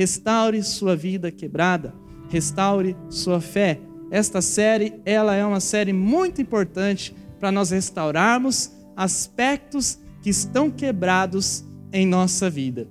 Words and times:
Restaure 0.00 0.62
sua 0.62 0.96
vida 0.96 1.30
quebrada, 1.30 1.92
restaure 2.30 2.96
sua 3.10 3.38
fé. 3.38 3.78
Esta 4.10 4.40
série, 4.40 4.94
ela 5.04 5.34
é 5.34 5.44
uma 5.44 5.60
série 5.60 5.92
muito 5.92 6.40
importante 6.40 7.14
para 7.38 7.52
nós 7.52 7.68
restaurarmos 7.68 8.72
aspectos 8.96 9.98
que 10.22 10.30
estão 10.30 10.70
quebrados 10.70 11.66
em 11.92 12.06
nossa 12.06 12.48
vida. 12.48 12.88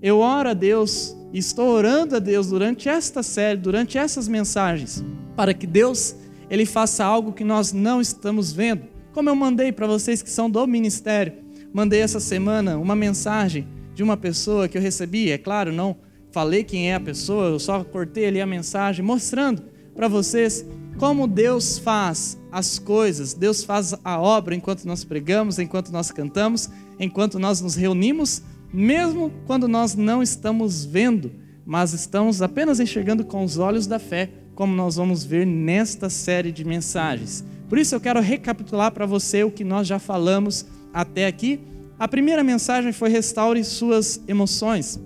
Eu 0.00 0.20
oro 0.20 0.50
a 0.50 0.54
Deus 0.54 1.16
estou 1.32 1.66
orando 1.68 2.14
a 2.14 2.20
Deus 2.20 2.50
durante 2.50 2.88
esta 2.88 3.24
série, 3.24 3.58
durante 3.58 3.98
essas 3.98 4.28
mensagens, 4.28 5.04
para 5.34 5.52
que 5.52 5.66
Deus 5.66 6.14
ele 6.48 6.64
faça 6.64 7.04
algo 7.04 7.32
que 7.32 7.42
nós 7.42 7.72
não 7.72 8.00
estamos 8.00 8.52
vendo. 8.52 8.84
Como 9.12 9.28
eu 9.28 9.34
mandei 9.34 9.72
para 9.72 9.88
vocês 9.88 10.22
que 10.22 10.30
são 10.30 10.48
do 10.48 10.64
ministério, 10.68 11.32
mandei 11.74 12.02
essa 12.02 12.20
semana 12.20 12.78
uma 12.78 12.94
mensagem 12.94 13.66
de 13.96 14.02
uma 14.04 14.16
pessoa 14.16 14.68
que 14.68 14.78
eu 14.78 14.82
recebi, 14.82 15.28
é 15.28 15.36
claro, 15.36 15.72
não 15.72 16.11
falei 16.32 16.64
quem 16.64 16.90
é 16.90 16.94
a 16.94 17.00
pessoa, 17.00 17.46
eu 17.46 17.58
só 17.58 17.84
cortei 17.84 18.26
ali 18.26 18.40
a 18.40 18.46
mensagem 18.46 19.04
mostrando 19.04 19.62
para 19.94 20.08
vocês 20.08 20.66
como 20.98 21.26
Deus 21.26 21.78
faz 21.78 22.38
as 22.50 22.78
coisas, 22.78 23.34
Deus 23.34 23.64
faz 23.64 23.94
a 24.04 24.20
obra 24.20 24.54
enquanto 24.54 24.84
nós 24.84 25.04
pregamos, 25.04 25.58
enquanto 25.58 25.92
nós 25.92 26.10
cantamos, 26.10 26.70
enquanto 26.98 27.38
nós 27.38 27.60
nos 27.60 27.74
reunimos, 27.74 28.42
mesmo 28.72 29.32
quando 29.46 29.68
nós 29.68 29.94
não 29.94 30.22
estamos 30.22 30.84
vendo, 30.84 31.32
mas 31.64 31.92
estamos 31.92 32.40
apenas 32.40 32.80
enxergando 32.80 33.24
com 33.24 33.44
os 33.44 33.58
olhos 33.58 33.86
da 33.86 33.98
fé, 33.98 34.30
como 34.54 34.74
nós 34.74 34.96
vamos 34.96 35.24
ver 35.24 35.46
nesta 35.46 36.08
série 36.08 36.50
de 36.52 36.64
mensagens. 36.64 37.44
Por 37.68 37.78
isso 37.78 37.94
eu 37.94 38.00
quero 38.00 38.20
recapitular 38.20 38.92
para 38.92 39.06
você 39.06 39.44
o 39.44 39.50
que 39.50 39.64
nós 39.64 39.86
já 39.86 39.98
falamos 39.98 40.66
até 40.92 41.26
aqui. 41.26 41.60
A 41.98 42.06
primeira 42.06 42.42
mensagem 42.42 42.92
foi 42.92 43.08
restaure 43.08 43.62
suas 43.64 44.20
emoções. 44.28 45.00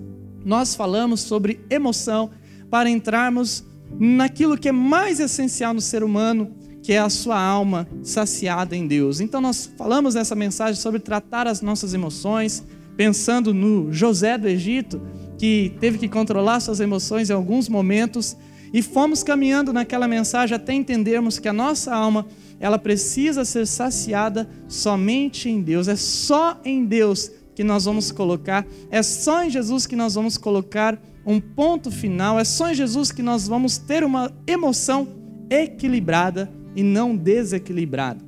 Nós 0.47 0.73
falamos 0.73 1.19
sobre 1.19 1.59
emoção 1.69 2.29
para 2.71 2.89
entrarmos 2.89 3.65
naquilo 3.99 4.57
que 4.57 4.69
é 4.69 4.71
mais 4.71 5.19
essencial 5.19 5.73
no 5.73 5.81
ser 5.81 6.05
humano, 6.05 6.55
que 6.81 6.93
é 6.93 6.99
a 6.99 7.09
sua 7.09 7.37
alma 7.37 7.85
saciada 8.01 8.73
em 8.73 8.87
Deus. 8.87 9.19
Então 9.19 9.41
nós 9.41 9.69
falamos 9.77 10.15
nessa 10.15 10.35
mensagem 10.35 10.81
sobre 10.81 11.01
tratar 11.01 11.47
as 11.47 11.61
nossas 11.61 11.93
emoções, 11.93 12.63
pensando 12.95 13.53
no 13.53 13.91
José 13.91 14.37
do 14.37 14.47
Egito, 14.47 15.01
que 15.37 15.73
teve 15.81 15.97
que 15.97 16.07
controlar 16.07 16.61
suas 16.61 16.79
emoções 16.79 17.29
em 17.29 17.33
alguns 17.33 17.67
momentos, 17.67 18.37
e 18.71 18.81
fomos 18.81 19.23
caminhando 19.23 19.73
naquela 19.73 20.07
mensagem 20.07 20.55
até 20.55 20.71
entendermos 20.71 21.39
que 21.39 21.49
a 21.49 21.53
nossa 21.53 21.93
alma 21.93 22.25
ela 22.57 22.79
precisa 22.79 23.43
ser 23.43 23.67
saciada 23.67 24.49
somente 24.65 25.49
em 25.49 25.61
Deus. 25.61 25.89
É 25.89 25.97
só 25.97 26.57
em 26.63 26.85
Deus 26.85 27.31
que 27.57 27.63
nós 27.63 27.85
vamos 27.85 28.11
colocar, 28.11 28.67
é 28.91 29.01
só 29.01 29.43
em 29.43 29.49
Jesus 29.49 29.87
que 29.87 29.95
nós 29.95 30.13
vamos 30.13 30.37
colocar 30.37 31.01
um 31.25 31.39
ponto 31.39 31.89
final, 31.89 32.39
é 32.39 32.43
só 32.43 32.69
em 32.69 32.75
Jesus 32.75 33.11
que 33.11 33.23
nós 33.23 33.47
vamos 33.47 33.79
ter 33.79 34.03
uma 34.03 34.31
emoção 34.45 35.07
equilibrada 35.49 36.51
e 36.75 36.83
não 36.83 37.17
desequilibrada. 37.17 38.23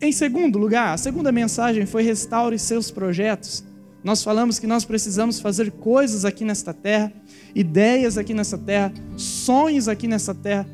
Em 0.00 0.10
segundo 0.10 0.58
lugar, 0.58 0.94
a 0.94 0.96
segunda 0.96 1.30
mensagem 1.30 1.84
foi 1.84 2.02
restaure 2.02 2.58
seus 2.58 2.90
projetos. 2.90 3.62
Nós 4.02 4.24
falamos 4.24 4.58
que 4.58 4.66
nós 4.66 4.86
precisamos 4.86 5.40
fazer 5.40 5.72
coisas 5.72 6.24
aqui 6.24 6.42
nesta 6.42 6.72
terra, 6.72 7.12
ideias 7.54 8.16
aqui 8.16 8.32
nessa 8.32 8.56
terra, 8.56 8.94
sonhos 9.14 9.88
aqui 9.88 10.08
nessa 10.08 10.34
terra, 10.34 10.66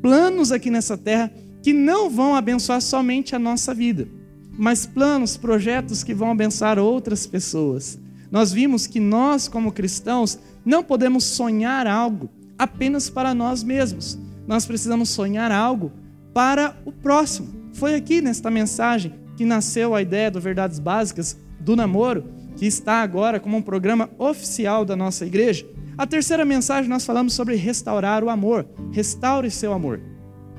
planos 0.00 0.50
aqui 0.50 0.70
nessa 0.70 0.96
terra 0.96 1.30
que 1.62 1.74
não 1.74 2.08
vão 2.08 2.34
abençoar 2.34 2.80
somente 2.80 3.36
a 3.36 3.38
nossa 3.38 3.74
vida, 3.74 4.08
mas 4.56 4.86
planos, 4.86 5.36
projetos 5.36 6.02
que 6.02 6.14
vão 6.14 6.30
abençoar 6.30 6.78
outras 6.78 7.26
pessoas. 7.26 7.98
Nós 8.30 8.52
vimos 8.52 8.86
que 8.86 9.00
nós, 9.00 9.48
como 9.48 9.72
cristãos, 9.72 10.38
não 10.64 10.82
podemos 10.82 11.24
sonhar 11.24 11.86
algo 11.86 12.28
apenas 12.58 13.10
para 13.10 13.34
nós 13.34 13.62
mesmos. 13.62 14.18
Nós 14.46 14.66
precisamos 14.66 15.08
sonhar 15.10 15.50
algo 15.52 15.92
para 16.32 16.76
o 16.84 16.92
próximo. 16.92 17.48
Foi 17.72 17.94
aqui 17.94 18.20
nesta 18.20 18.50
mensagem 18.50 19.14
que 19.36 19.44
nasceu 19.44 19.94
a 19.94 20.02
ideia 20.02 20.30
do 20.30 20.40
Verdades 20.40 20.78
Básicas 20.78 21.36
do 21.60 21.74
Namoro, 21.74 22.24
que 22.56 22.66
está 22.66 23.02
agora 23.02 23.40
como 23.40 23.56
um 23.56 23.62
programa 23.62 24.10
oficial 24.18 24.84
da 24.84 24.94
nossa 24.94 25.26
igreja. 25.26 25.66
A 25.96 26.06
terceira 26.06 26.44
mensagem 26.44 26.88
nós 26.88 27.04
falamos 27.04 27.34
sobre 27.34 27.56
restaurar 27.56 28.22
o 28.22 28.30
amor. 28.30 28.66
Restaure 28.92 29.50
seu 29.50 29.72
amor. 29.72 30.00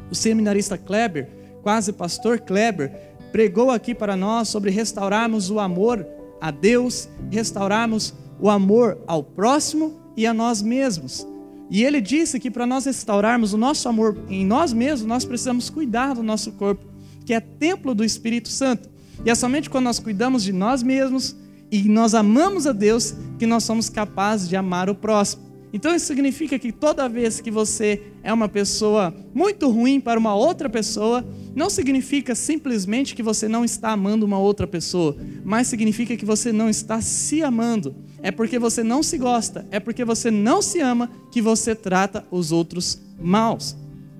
O 0.10 0.16
seminarista 0.16 0.78
Kleber, 0.78 1.30
quase 1.62 1.92
pastor 1.92 2.40
Kleber, 2.40 3.15
pregou 3.36 3.70
aqui 3.70 3.94
para 3.94 4.16
nós 4.16 4.48
sobre 4.48 4.72
restaurarmos 4.72 5.50
o 5.50 5.60
amor 5.60 6.08
a 6.40 6.52
Deus, 6.52 7.10
restaurarmos 7.30 8.14
o 8.40 8.50
amor 8.50 8.98
ao 9.06 9.22
próximo 9.22 10.00
e 10.16 10.26
a 10.26 10.34
nós 10.34 10.62
mesmos. 10.62 11.28
E 11.70 11.84
ele 11.84 12.00
disse 12.00 12.40
que 12.40 12.50
para 12.50 12.66
nós 12.66 12.86
restaurarmos 12.86 13.52
o 13.52 13.58
nosso 13.58 13.90
amor 13.90 14.18
em 14.30 14.46
nós 14.46 14.72
mesmos, 14.72 15.06
nós 15.06 15.26
precisamos 15.26 15.70
cuidar 15.70 16.14
do 16.14 16.24
nosso 16.24 16.54
corpo, 16.54 16.86
que 17.26 17.34
é 17.34 17.42
templo 17.42 17.94
do 17.94 18.06
Espírito 18.06 18.48
Santo. 18.48 18.90
E 19.26 19.30
é 19.30 19.36
somente 19.36 19.70
quando 19.70 19.84
nós 19.84 20.00
cuidamos 20.00 20.42
de 20.42 20.54
nós 20.54 20.82
mesmos 20.82 21.36
e 21.70 21.90
nós 21.90 22.16
amamos 22.16 22.66
a 22.66 22.72
Deus 22.72 23.16
que 23.38 23.46
nós 23.46 23.66
somos 23.66 23.90
capazes 23.90 24.48
de 24.48 24.56
amar 24.56 24.90
o 24.90 24.96
próximo. 24.96 25.44
Então 25.74 25.94
isso 25.94 26.06
significa 26.06 26.58
que 26.58 26.72
toda 26.72 27.10
vez 27.10 27.42
que 27.42 27.52
você 27.52 28.02
é 28.24 28.32
uma 28.32 28.48
pessoa 28.48 29.14
muito 29.34 29.70
ruim 29.70 30.00
para 30.00 30.18
uma 30.18 30.34
outra 30.34 30.70
pessoa, 30.70 31.22
não 31.56 31.70
significa 31.70 32.36
simplesmente 32.36 33.16
que 33.16 33.24
você 33.24 33.48
não 33.48 33.64
está 33.64 33.92
amando 33.92 34.26
uma 34.26 34.38
outra 34.38 34.68
pessoa, 34.68 35.16
mas 35.44 35.68
significa 35.68 36.18
que 36.18 36.26
você 36.26 36.52
não 36.52 36.70
está 36.70 37.00
se 37.00 37.42
amando. 37.42 37.96
É 38.22 38.30
porque 38.30 38.60
você 38.60 38.84
não 38.84 39.02
se 39.02 39.18
gosta, 39.18 39.66
é 39.72 39.80
porque 39.80 40.04
você 40.04 40.30
não 40.30 40.62
se 40.62 40.82
ama 40.82 41.10
que 41.32 41.42
você 41.42 41.74
trata 41.74 42.26
os 42.30 42.52
outros 42.52 43.02
maus. 43.18 43.76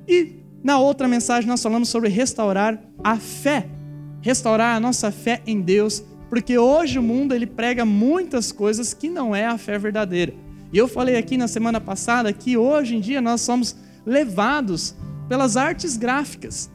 E 0.08 0.38
na 0.64 0.80
outra 0.80 1.08
mensagem 1.08 1.48
nós 1.48 1.62
falamos 1.62 1.90
sobre 1.90 2.08
restaurar 2.10 2.82
a 3.04 3.18
fé, 3.18 3.68
restaurar 4.22 4.78
a 4.78 4.80
nossa 4.80 5.12
fé 5.12 5.42
em 5.46 5.60
Deus, 5.60 6.04
porque 6.30 6.58
hoje 6.58 6.98
o 6.98 7.04
mundo 7.04 7.36
ele 7.36 7.46
prega 7.46 7.84
muitas 7.84 8.52
coisas 8.52 8.94
que 8.94 9.10
não 9.10 9.36
é 9.36 9.46
a 9.46 9.58
fé 9.58 9.78
verdadeira. 9.78 10.34
E 10.72 10.78
eu 10.78 10.88
falei 10.88 11.18
aqui 11.18 11.38
na 11.38 11.48
semana 11.48 11.82
passada 11.82 12.32
que 12.32 12.56
hoje 12.58 12.96
em 12.96 13.02
dia 13.02 13.22
nós 13.22 13.42
somos 13.42 13.76
levados 14.06 14.96
pelas 15.28 15.58
artes 15.58 15.98
gráficas. 15.98 16.70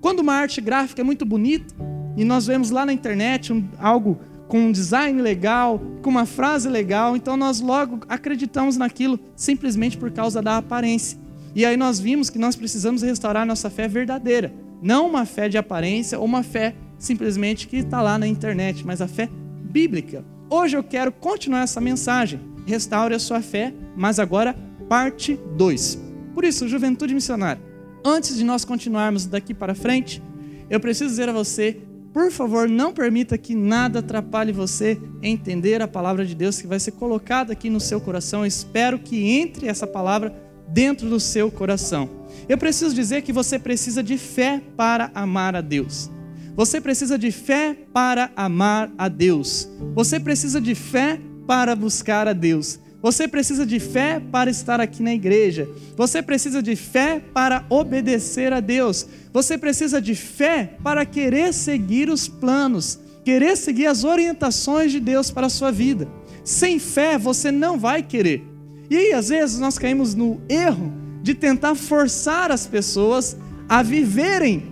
Quando 0.00 0.20
uma 0.20 0.34
arte 0.34 0.60
gráfica 0.60 1.02
é 1.02 1.04
muito 1.04 1.24
bonita 1.24 1.74
e 2.16 2.24
nós 2.24 2.46
vemos 2.46 2.70
lá 2.70 2.86
na 2.86 2.92
internet 2.92 3.52
um, 3.52 3.64
algo 3.78 4.18
com 4.48 4.60
um 4.60 4.72
design 4.72 5.20
legal, 5.20 5.80
com 6.02 6.10
uma 6.10 6.24
frase 6.24 6.68
legal, 6.68 7.16
então 7.16 7.36
nós 7.36 7.60
logo 7.60 8.00
acreditamos 8.08 8.76
naquilo 8.76 9.18
simplesmente 9.34 9.96
por 9.96 10.10
causa 10.10 10.40
da 10.40 10.56
aparência. 10.56 11.18
E 11.54 11.64
aí 11.64 11.76
nós 11.76 11.98
vimos 11.98 12.30
que 12.30 12.38
nós 12.38 12.54
precisamos 12.54 13.02
restaurar 13.02 13.46
nossa 13.46 13.68
fé 13.68 13.88
verdadeira, 13.88 14.52
não 14.80 15.08
uma 15.08 15.24
fé 15.24 15.48
de 15.48 15.58
aparência 15.58 16.18
ou 16.18 16.24
uma 16.24 16.42
fé 16.42 16.74
simplesmente 16.98 17.66
que 17.66 17.78
está 17.78 18.00
lá 18.00 18.18
na 18.18 18.26
internet, 18.26 18.86
mas 18.86 19.00
a 19.00 19.08
fé 19.08 19.28
bíblica. 19.62 20.24
Hoje 20.48 20.76
eu 20.76 20.84
quero 20.84 21.10
continuar 21.10 21.62
essa 21.62 21.80
mensagem 21.80 22.40
restaure 22.66 23.14
a 23.14 23.18
sua 23.18 23.40
fé, 23.40 23.72
mas 23.96 24.18
agora 24.18 24.54
parte 24.88 25.38
2. 25.56 25.98
Por 26.34 26.44
isso, 26.44 26.68
juventude 26.68 27.14
missionária, 27.14 27.62
antes 28.08 28.36
de 28.36 28.44
nós 28.44 28.64
continuarmos 28.64 29.26
daqui 29.26 29.52
para 29.52 29.74
frente, 29.74 30.22
eu 30.70 30.78
preciso 30.78 31.10
dizer 31.10 31.28
a 31.28 31.32
você, 31.32 31.80
por 32.12 32.30
favor, 32.30 32.68
não 32.68 32.92
permita 32.92 33.36
que 33.36 33.54
nada 33.54 33.98
atrapalhe 33.98 34.52
você 34.52 34.98
entender 35.22 35.82
a 35.82 35.88
palavra 35.88 36.24
de 36.24 36.34
Deus 36.34 36.60
que 36.60 36.66
vai 36.66 36.80
ser 36.80 36.92
colocada 36.92 37.52
aqui 37.52 37.68
no 37.68 37.80
seu 37.80 38.00
coração. 38.00 38.40
Eu 38.40 38.46
espero 38.46 38.98
que 38.98 39.32
entre 39.32 39.68
essa 39.68 39.86
palavra 39.86 40.34
dentro 40.68 41.08
do 41.08 41.20
seu 41.20 41.50
coração. 41.50 42.08
Eu 42.48 42.58
preciso 42.58 42.94
dizer 42.94 43.22
que 43.22 43.32
você 43.32 43.58
precisa 43.58 44.02
de 44.02 44.16
fé 44.16 44.62
para 44.76 45.10
amar 45.14 45.54
a 45.54 45.60
Deus. 45.60 46.10
Você 46.54 46.80
precisa 46.80 47.18
de 47.18 47.30
fé 47.30 47.76
para 47.92 48.30
amar 48.34 48.90
a 48.96 49.08
Deus. 49.08 49.68
Você 49.94 50.18
precisa 50.18 50.60
de 50.60 50.74
fé 50.74 51.20
para 51.46 51.76
buscar 51.76 52.26
a 52.26 52.32
Deus. 52.32 52.80
Você 53.06 53.28
precisa 53.28 53.64
de 53.64 53.78
fé 53.78 54.20
para 54.32 54.50
estar 54.50 54.80
aqui 54.80 55.00
na 55.00 55.14
igreja. 55.14 55.68
Você 55.96 56.20
precisa 56.20 56.60
de 56.60 56.74
fé 56.74 57.22
para 57.32 57.64
obedecer 57.70 58.52
a 58.52 58.58
Deus. 58.58 59.06
Você 59.32 59.56
precisa 59.56 60.02
de 60.02 60.16
fé 60.16 60.72
para 60.82 61.06
querer 61.06 61.54
seguir 61.54 62.10
os 62.10 62.26
planos, 62.26 62.98
querer 63.24 63.56
seguir 63.56 63.86
as 63.86 64.02
orientações 64.02 64.90
de 64.90 64.98
Deus 64.98 65.30
para 65.30 65.46
a 65.46 65.48
sua 65.48 65.70
vida. 65.70 66.08
Sem 66.42 66.80
fé 66.80 67.16
você 67.16 67.52
não 67.52 67.78
vai 67.78 68.02
querer. 68.02 68.44
E 68.90 69.12
às 69.12 69.28
vezes, 69.28 69.60
nós 69.60 69.78
caímos 69.78 70.16
no 70.16 70.42
erro 70.48 70.92
de 71.22 71.32
tentar 71.32 71.76
forçar 71.76 72.50
as 72.50 72.66
pessoas 72.66 73.36
a 73.68 73.84
viverem 73.84 74.64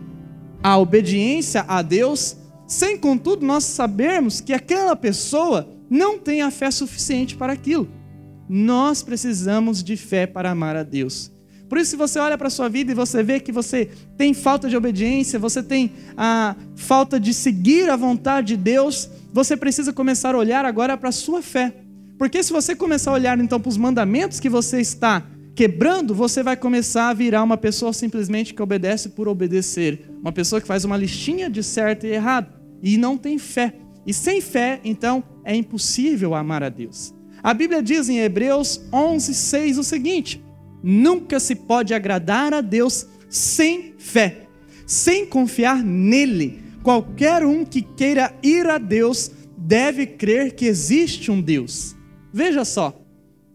a 0.60 0.76
obediência 0.76 1.64
a 1.68 1.82
Deus, 1.82 2.36
sem 2.66 2.98
contudo 2.98 3.46
nós 3.46 3.62
sabermos 3.62 4.40
que 4.40 4.52
aquela 4.52 4.96
pessoa 4.96 5.68
não 5.88 6.18
tem 6.18 6.42
a 6.42 6.50
fé 6.50 6.68
suficiente 6.72 7.36
para 7.36 7.52
aquilo. 7.52 7.88
Nós 8.48 9.02
precisamos 9.02 9.82
de 9.82 9.96
fé 9.96 10.26
para 10.26 10.50
amar 10.50 10.76
a 10.76 10.82
Deus. 10.82 11.32
Por 11.68 11.78
isso, 11.78 11.92
se 11.92 11.96
você 11.96 12.18
olha 12.18 12.36
para 12.36 12.48
a 12.48 12.50
sua 12.50 12.68
vida 12.68 12.92
e 12.92 12.94
você 12.94 13.22
vê 13.22 13.40
que 13.40 13.50
você 13.50 13.88
tem 14.16 14.34
falta 14.34 14.68
de 14.68 14.76
obediência, 14.76 15.38
você 15.38 15.62
tem 15.62 15.92
a 16.16 16.54
falta 16.76 17.18
de 17.18 17.32
seguir 17.32 17.88
a 17.88 17.96
vontade 17.96 18.48
de 18.48 18.56
Deus, 18.56 19.08
você 19.32 19.56
precisa 19.56 19.92
começar 19.92 20.34
a 20.34 20.38
olhar 20.38 20.64
agora 20.64 20.96
para 20.96 21.08
a 21.08 21.12
sua 21.12 21.42
fé. 21.42 21.74
Porque 22.18 22.42
se 22.42 22.52
você 22.52 22.76
começar 22.76 23.10
a 23.10 23.14
olhar 23.14 23.40
então 23.40 23.58
para 23.58 23.68
os 23.68 23.76
mandamentos 23.76 24.38
que 24.38 24.48
você 24.48 24.80
está 24.80 25.26
quebrando, 25.54 26.14
você 26.14 26.42
vai 26.42 26.56
começar 26.56 27.08
a 27.08 27.14
virar 27.14 27.42
uma 27.42 27.56
pessoa 27.56 27.92
simplesmente 27.92 28.52
que 28.52 28.62
obedece 28.62 29.08
por 29.10 29.26
obedecer, 29.26 30.10
uma 30.20 30.32
pessoa 30.32 30.60
que 30.60 30.66
faz 30.66 30.84
uma 30.84 30.96
listinha 30.96 31.48
de 31.48 31.62
certo 31.62 32.06
e 32.06 32.10
errado 32.10 32.52
e 32.82 32.98
não 32.98 33.16
tem 33.16 33.38
fé. 33.38 33.74
E 34.06 34.12
sem 34.12 34.40
fé, 34.40 34.80
então, 34.84 35.24
é 35.44 35.56
impossível 35.56 36.34
amar 36.34 36.62
a 36.62 36.68
Deus. 36.68 37.13
A 37.44 37.52
Bíblia 37.52 37.82
diz 37.82 38.08
em 38.08 38.20
Hebreus 38.20 38.80
11, 38.90 39.34
6 39.34 39.76
o 39.76 39.84
seguinte: 39.84 40.42
Nunca 40.82 41.38
se 41.38 41.54
pode 41.54 41.92
agradar 41.92 42.54
a 42.54 42.62
Deus 42.62 43.06
sem 43.28 43.92
fé, 43.98 44.46
sem 44.86 45.26
confiar 45.26 45.84
nele. 45.84 46.64
Qualquer 46.82 47.44
um 47.44 47.62
que 47.62 47.82
queira 47.82 48.34
ir 48.42 48.66
a 48.66 48.78
Deus 48.78 49.30
deve 49.58 50.06
crer 50.06 50.54
que 50.54 50.64
existe 50.64 51.30
um 51.30 51.40
Deus. 51.42 51.94
Veja 52.32 52.64
só, 52.64 52.98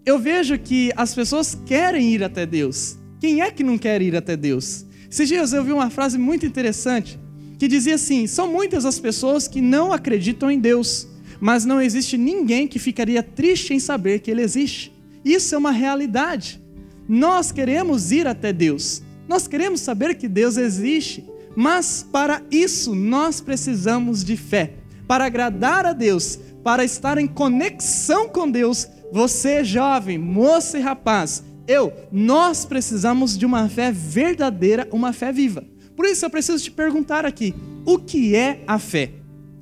eu 0.06 0.20
vejo 0.20 0.58
que 0.60 0.92
as 0.96 1.16
pessoas 1.16 1.58
querem 1.66 2.14
ir 2.14 2.24
até 2.24 2.46
Deus. 2.46 2.96
Quem 3.20 3.42
é 3.42 3.50
que 3.50 3.64
não 3.64 3.78
quer 3.78 4.04
ir 4.04 4.16
até 4.16 4.38
Deus? 4.38 4.86
Esses 5.10 5.28
dias 5.28 5.52
eu 5.52 5.64
vi 5.64 5.72
uma 5.72 5.90
frase 5.90 6.18
muito 6.20 6.46
interessante 6.46 7.20
que 7.58 7.68
dizia 7.68 7.96
assim: 7.96 8.28
são 8.28 8.52
muitas 8.52 8.86
as 8.86 9.00
pessoas 9.00 9.48
que 9.48 9.62
não 9.62 9.92
acreditam 9.92 10.52
em 10.52 10.60
Deus, 10.60 11.08
mas 11.40 11.66
não 11.66 11.82
existe 11.82 12.18
ninguém 12.18 12.68
que 12.68 12.80
ficaria 12.80 13.24
triste 13.24 13.74
em 13.74 13.80
saber 13.80 14.20
que 14.20 14.30
Ele 14.30 14.42
existe. 14.42 14.94
Isso 15.24 15.56
é 15.56 15.58
uma 15.58 15.72
realidade. 15.72 16.62
Nós 17.08 17.52
queremos 17.52 18.12
ir 18.12 18.28
até 18.28 18.54
Deus, 18.54 19.02
nós 19.28 19.48
queremos 19.48 19.82
saber 19.82 20.16
que 20.16 20.28
Deus 20.28 20.58
existe, 20.58 21.26
mas 21.56 22.06
para 22.12 22.42
isso 22.52 22.94
nós 22.96 23.42
precisamos 23.42 24.24
de 24.24 24.38
fé. 24.38 24.74
Para 25.08 25.26
agradar 25.26 25.86
a 25.86 25.94
Deus, 25.94 26.40
para 26.64 26.84
estar 26.84 27.18
em 27.18 27.28
conexão 27.28 28.30
com 28.30 28.50
Deus, 28.50 28.88
você, 29.12 29.64
jovem, 29.64 30.18
moça 30.18 30.78
e 30.78 30.82
rapaz, 30.82 31.44
eu, 31.68 31.94
nós 32.12 32.66
precisamos 32.66 33.38
de 33.38 33.46
uma 33.46 33.68
fé 33.70 33.92
verdadeira, 33.92 34.88
uma 34.92 35.14
fé 35.14 35.32
viva. 35.32 35.64
Por 35.96 36.06
isso 36.06 36.26
eu 36.26 36.30
preciso 36.30 36.64
te 36.64 36.72
perguntar 36.72 37.26
aqui: 37.26 37.54
o 37.86 37.98
que 37.98 38.36
é 38.36 38.64
a 38.66 38.80
fé? 38.80 39.12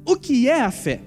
O 0.05 0.15
que 0.15 0.47
é 0.49 0.61
a 0.61 0.71
fé? 0.71 1.01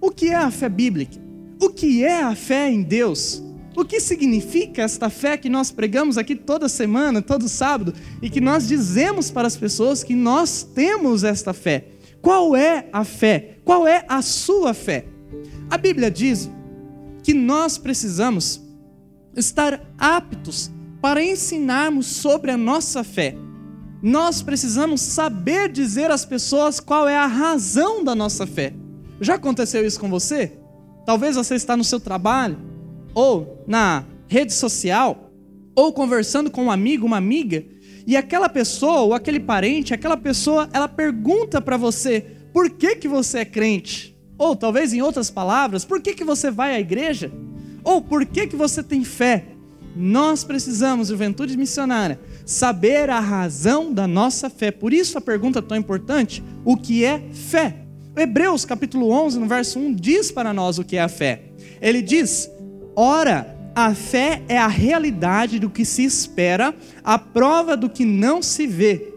O 0.00 0.10
que 0.10 0.28
é 0.28 0.36
a 0.36 0.50
fé 0.50 0.68
bíblica? 0.68 1.18
O 1.60 1.70
que 1.70 2.04
é 2.04 2.22
a 2.22 2.34
fé 2.34 2.70
em 2.70 2.82
Deus? 2.82 3.42
O 3.76 3.84
que 3.84 4.00
significa 4.00 4.82
esta 4.82 5.08
fé 5.08 5.36
que 5.36 5.48
nós 5.48 5.70
pregamos 5.70 6.18
aqui 6.18 6.34
toda 6.34 6.68
semana, 6.68 7.22
todo 7.22 7.48
sábado, 7.48 7.94
e 8.20 8.28
que 8.28 8.40
nós 8.40 8.66
dizemos 8.66 9.30
para 9.30 9.46
as 9.46 9.56
pessoas 9.56 10.02
que 10.02 10.14
nós 10.14 10.62
temos 10.62 11.24
esta 11.24 11.52
fé? 11.52 11.86
Qual 12.20 12.56
é 12.56 12.88
a 12.92 13.04
fé? 13.04 13.58
Qual 13.64 13.86
é 13.86 14.04
a 14.08 14.22
sua 14.22 14.74
fé? 14.74 15.04
A 15.70 15.76
Bíblia 15.76 16.10
diz 16.10 16.50
que 17.22 17.34
nós 17.34 17.78
precisamos 17.78 18.60
estar 19.36 19.80
aptos 19.98 20.70
para 21.00 21.22
ensinarmos 21.22 22.06
sobre 22.06 22.50
a 22.50 22.56
nossa 22.56 23.04
fé. 23.04 23.36
Nós 24.02 24.42
precisamos 24.42 25.00
saber 25.00 25.70
dizer 25.70 26.10
às 26.10 26.24
pessoas 26.24 26.80
qual 26.80 27.08
é 27.08 27.16
a 27.16 27.26
razão 27.26 28.02
da 28.02 28.14
nossa 28.14 28.46
fé. 28.46 28.72
Já 29.20 29.34
aconteceu 29.34 29.84
isso 29.86 29.98
com 29.98 30.08
você? 30.08 30.52
Talvez 31.04 31.36
você 31.36 31.54
está 31.54 31.76
no 31.76 31.84
seu 31.84 31.98
trabalho, 31.98 32.58
ou 33.14 33.64
na 33.66 34.04
rede 34.28 34.52
social, 34.52 35.32
ou 35.74 35.92
conversando 35.92 36.50
com 36.50 36.64
um 36.64 36.70
amigo, 36.70 37.06
uma 37.06 37.16
amiga, 37.16 37.64
e 38.06 38.16
aquela 38.16 38.48
pessoa, 38.48 39.00
ou 39.00 39.14
aquele 39.14 39.40
parente, 39.40 39.92
aquela 39.92 40.16
pessoa, 40.16 40.68
ela 40.72 40.88
pergunta 40.88 41.60
para 41.60 41.76
você: 41.76 42.20
por 42.52 42.70
que, 42.70 42.96
que 42.96 43.08
você 43.08 43.38
é 43.38 43.44
crente? 43.44 44.16
Ou 44.36 44.54
talvez 44.54 44.92
em 44.92 45.02
outras 45.02 45.30
palavras, 45.30 45.84
por 45.84 46.00
que, 46.00 46.14
que 46.14 46.24
você 46.24 46.50
vai 46.50 46.74
à 46.74 46.80
igreja? 46.80 47.32
Ou 47.82 48.00
por 48.00 48.24
que, 48.24 48.46
que 48.46 48.56
você 48.56 48.82
tem 48.82 49.02
fé? 49.04 49.46
Nós 49.96 50.44
precisamos, 50.44 51.08
juventude 51.08 51.56
missionária, 51.56 52.20
saber 52.46 53.10
a 53.10 53.18
razão 53.18 53.92
da 53.92 54.06
nossa 54.06 54.48
fé. 54.48 54.70
Por 54.70 54.92
isso 54.92 55.18
a 55.18 55.20
pergunta 55.20 55.60
tão 55.60 55.76
importante: 55.76 56.42
o 56.64 56.76
que 56.76 57.04
é 57.04 57.18
fé? 57.32 57.87
Hebreus 58.20 58.64
capítulo 58.64 59.10
11, 59.10 59.38
no 59.38 59.46
verso 59.46 59.78
1, 59.78 59.94
diz 59.94 60.30
para 60.30 60.52
nós 60.52 60.78
o 60.78 60.84
que 60.84 60.96
é 60.96 61.02
a 61.02 61.08
fé. 61.08 61.42
Ele 61.80 62.02
diz: 62.02 62.50
Ora, 62.96 63.56
a 63.74 63.94
fé 63.94 64.42
é 64.48 64.58
a 64.58 64.66
realidade 64.66 65.58
do 65.58 65.70
que 65.70 65.84
se 65.84 66.04
espera, 66.04 66.74
a 67.04 67.18
prova 67.18 67.76
do 67.76 67.88
que 67.88 68.04
não 68.04 68.42
se 68.42 68.66
vê. 68.66 69.14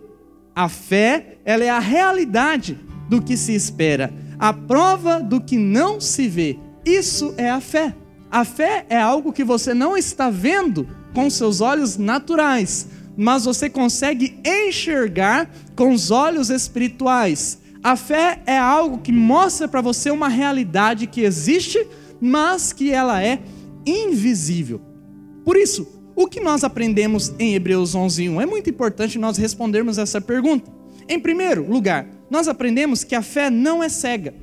A 0.56 0.70
fé, 0.70 1.38
ela 1.44 1.64
é 1.64 1.70
a 1.70 1.80
realidade 1.80 2.78
do 3.10 3.22
que 3.22 3.36
se 3.36 3.56
espera, 3.56 4.14
a 4.38 4.54
prova 4.54 5.20
do 5.20 5.42
que 5.42 5.58
não 5.58 6.00
se 6.00 6.28
vê. 6.28 6.60
Isso 6.86 7.34
é 7.38 7.50
a 7.50 7.60
fé. 7.60 7.96
A 8.30 8.46
fé 8.46 8.86
é 8.88 8.98
algo 9.02 9.34
que 9.34 9.44
você 9.44 9.74
não 9.74 9.98
está 9.98 10.30
vendo 10.30 10.88
com 11.14 11.30
seus 11.30 11.60
olhos 11.60 11.98
naturais, 11.98 12.88
mas 13.18 13.46
você 13.46 13.70
consegue 13.70 14.40
enxergar 14.46 15.50
com 15.76 15.92
os 15.92 16.12
olhos 16.12 16.50
espirituais. 16.50 17.60
A 17.84 17.96
fé 17.96 18.42
é 18.46 18.58
algo 18.58 19.00
que 19.00 19.12
mostra 19.12 19.68
para 19.68 19.82
você 19.82 20.12
uma 20.12 20.28
realidade 20.28 21.08
que 21.08 21.22
existe, 21.22 21.88
mas 22.20 22.72
que 22.72 22.92
ela 22.92 23.24
é 23.24 23.42
invisível. 23.86 24.80
Por 25.44 25.58
isso, 25.58 25.88
o 26.16 26.28
que 26.28 26.40
nós 26.40 26.64
aprendemos 26.64 27.34
em 27.40 27.56
Hebreus 27.56 27.96
11:1 27.96 28.40
é 28.40 28.46
muito 28.46 28.70
importante 28.70 29.18
nós 29.18 29.38
respondermos 29.38 29.98
essa 29.98 30.22
pergunta. 30.22 30.72
Em 31.10 31.20
primeiro 31.20 31.68
lugar, 31.68 32.08
nós 32.30 32.48
aprendemos 32.48 33.04
que 33.04 33.16
a 33.16 33.24
fé 33.24 33.50
não 33.50 33.84
é 33.84 33.90
cega. 33.90 34.36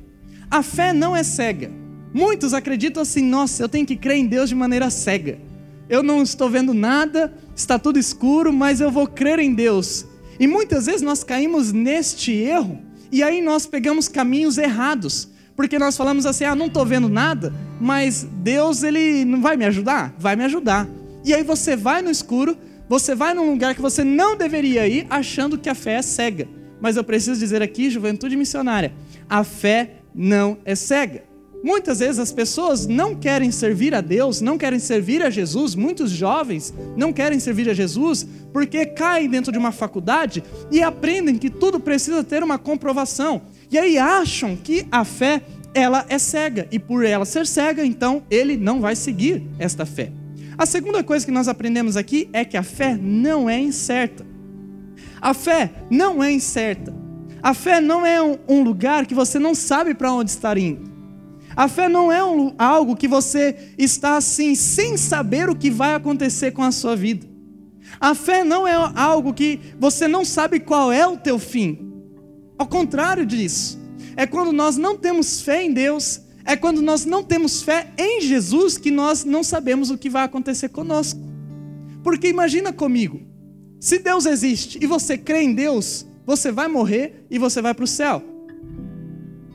A 0.51 0.61
fé 0.61 0.91
não 0.91 1.15
é 1.15 1.23
cega. 1.23 1.71
Muitos 2.13 2.53
acreditam 2.53 3.01
assim: 3.01 3.23
nossa, 3.23 3.63
eu 3.63 3.69
tenho 3.69 3.85
que 3.85 3.95
crer 3.95 4.17
em 4.17 4.27
Deus 4.27 4.49
de 4.49 4.55
maneira 4.55 4.89
cega. 4.89 5.39
Eu 5.87 6.03
não 6.03 6.21
estou 6.21 6.49
vendo 6.49 6.73
nada, 6.73 7.33
está 7.55 7.79
tudo 7.79 7.97
escuro, 7.97 8.51
mas 8.51 8.81
eu 8.81 8.91
vou 8.91 9.07
crer 9.07 9.39
em 9.39 9.53
Deus. 9.53 10.05
E 10.37 10.45
muitas 10.45 10.87
vezes 10.87 11.01
nós 11.01 11.23
caímos 11.23 11.71
neste 11.71 12.33
erro 12.33 12.88
e 13.11 13.23
aí 13.23 13.41
nós 13.41 13.65
pegamos 13.65 14.07
caminhos 14.07 14.57
errados, 14.57 15.29
porque 15.55 15.79
nós 15.79 15.97
falamos 15.97 16.25
assim: 16.25 16.43
ah, 16.45 16.55
não 16.55 16.67
estou 16.67 16.85
vendo 16.85 17.09
nada, 17.09 17.53
mas 17.79 18.23
Deus 18.23 18.83
ele 18.83 19.25
não 19.25 19.41
vai 19.41 19.57
me 19.57 19.65
ajudar? 19.65 20.13
Vai 20.17 20.35
me 20.35 20.43
ajudar. 20.45 20.87
E 21.25 21.33
aí 21.33 21.43
você 21.43 21.75
vai 21.75 22.01
no 22.01 22.09
escuro, 22.09 22.57
você 22.87 23.13
vai 23.13 23.33
num 23.33 23.49
lugar 23.51 23.75
que 23.75 23.81
você 23.81 24.03
não 24.03 24.37
deveria 24.37 24.87
ir, 24.87 25.05
achando 25.09 25.57
que 25.57 25.69
a 25.69 25.75
fé 25.75 25.93
é 25.93 26.01
cega. 26.01 26.47
Mas 26.81 26.95
eu 26.95 27.03
preciso 27.03 27.39
dizer 27.39 27.61
aqui, 27.61 27.89
juventude 27.89 28.35
missionária, 28.35 28.93
a 29.29 29.43
fé 29.43 29.95
não 30.15 30.57
é 30.63 30.75
cega. 30.75 31.28
Muitas 31.63 31.99
vezes 31.99 32.19
as 32.19 32.31
pessoas 32.31 32.87
não 32.87 33.13
querem 33.13 33.51
servir 33.51 33.93
a 33.93 33.99
Deus, 33.99 34.39
não 34.39 34.57
querem 34.57 34.79
servir 34.79 35.21
a 35.21 35.29
Jesus, 35.29 35.75
muitos 35.75 36.09
jovens 36.09 36.73
não 36.95 37.11
querem 37.11 37.39
servir 37.39 37.69
a 37.69 37.73
Jesus 37.73 38.25
porque 38.53 38.85
caem 38.85 39.29
dentro 39.29 39.51
de 39.51 39.57
uma 39.57 39.71
faculdade 39.71 40.43
e 40.71 40.81
aprendem 40.81 41.37
que 41.37 41.49
tudo 41.49 41.79
precisa 41.79 42.23
ter 42.23 42.43
uma 42.43 42.57
comprovação. 42.57 43.41
E 43.69 43.77
aí 43.77 43.97
acham 43.97 44.55
que 44.55 44.87
a 44.89 45.03
fé 45.03 45.41
ela 45.73 46.05
é 46.09 46.17
cega 46.17 46.67
e 46.71 46.79
por 46.79 47.05
ela 47.05 47.25
ser 47.25 47.45
cega, 47.45 47.85
então 47.85 48.23
ele 48.31 48.57
não 48.57 48.79
vai 48.79 48.95
seguir 48.95 49.43
esta 49.59 49.85
fé. 49.85 50.11
A 50.57 50.65
segunda 50.65 51.03
coisa 51.03 51.25
que 51.25 51.31
nós 51.31 51.47
aprendemos 51.47 51.95
aqui 51.95 52.29
é 52.33 52.43
que 52.43 52.57
a 52.57 52.63
fé 52.63 52.97
não 53.01 53.49
é 53.49 53.59
incerta. 53.59 54.25
A 55.21 55.33
fé 55.33 55.71
não 55.89 56.23
é 56.23 56.31
incerta. 56.31 56.93
A 57.41 57.53
fé 57.53 57.79
não 57.79 58.05
é 58.05 58.21
um, 58.21 58.63
lugar 58.63 59.05
que 59.05 59.13
você 59.13 59.39
não 59.39 59.55
sabe 59.55 59.93
para 59.93 60.11
onde 60.11 60.31
estar 60.31 60.57
indo. 60.57 60.98
A 61.59 61.67
fé 61.67 61.89
não 61.89 62.09
é 62.09 62.23
um, 62.23 62.53
algo 62.57 62.95
que 62.95 63.05
você 63.05 63.73
está 63.77 64.15
assim, 64.15 64.55
sem 64.55 64.95
saber 64.95 65.49
o 65.49 65.55
que 65.57 65.69
vai 65.69 65.93
acontecer 65.93 66.51
com 66.51 66.63
a 66.63 66.71
sua 66.71 66.95
vida. 66.95 67.27
A 67.99 68.15
fé 68.15 68.45
não 68.45 68.65
é 68.65 68.75
algo 68.95 69.33
que 69.33 69.59
você 69.77 70.07
não 70.07 70.23
sabe 70.23 70.61
qual 70.61 70.89
é 70.89 71.05
o 71.05 71.17
teu 71.17 71.37
fim. 71.37 71.91
Ao 72.57 72.65
contrário 72.65 73.25
disso, 73.25 73.77
é 74.15 74.25
quando 74.25 74.53
nós 74.53 74.77
não 74.77 74.97
temos 74.97 75.41
fé 75.41 75.61
em 75.61 75.73
Deus, 75.73 76.21
é 76.45 76.55
quando 76.55 76.81
nós 76.81 77.03
não 77.03 77.25
temos 77.25 77.61
fé 77.61 77.91
em 77.97 78.21
Jesus 78.21 78.77
que 78.77 78.89
nós 78.89 79.25
não 79.25 79.43
sabemos 79.43 79.91
o 79.91 79.97
que 79.97 80.09
vai 80.09 80.23
acontecer 80.23 80.69
conosco. 80.69 81.19
Porque 82.01 82.29
imagina 82.29 82.71
comigo, 82.71 83.19
se 83.81 83.99
Deus 83.99 84.25
existe 84.25 84.79
e 84.81 84.87
você 84.87 85.17
crê 85.17 85.41
em 85.41 85.53
Deus, 85.53 86.05
você 86.25 86.53
vai 86.53 86.69
morrer 86.69 87.25
e 87.29 87.37
você 87.37 87.61
vai 87.61 87.73
para 87.73 87.83
o 87.83 87.87
céu. 87.87 88.23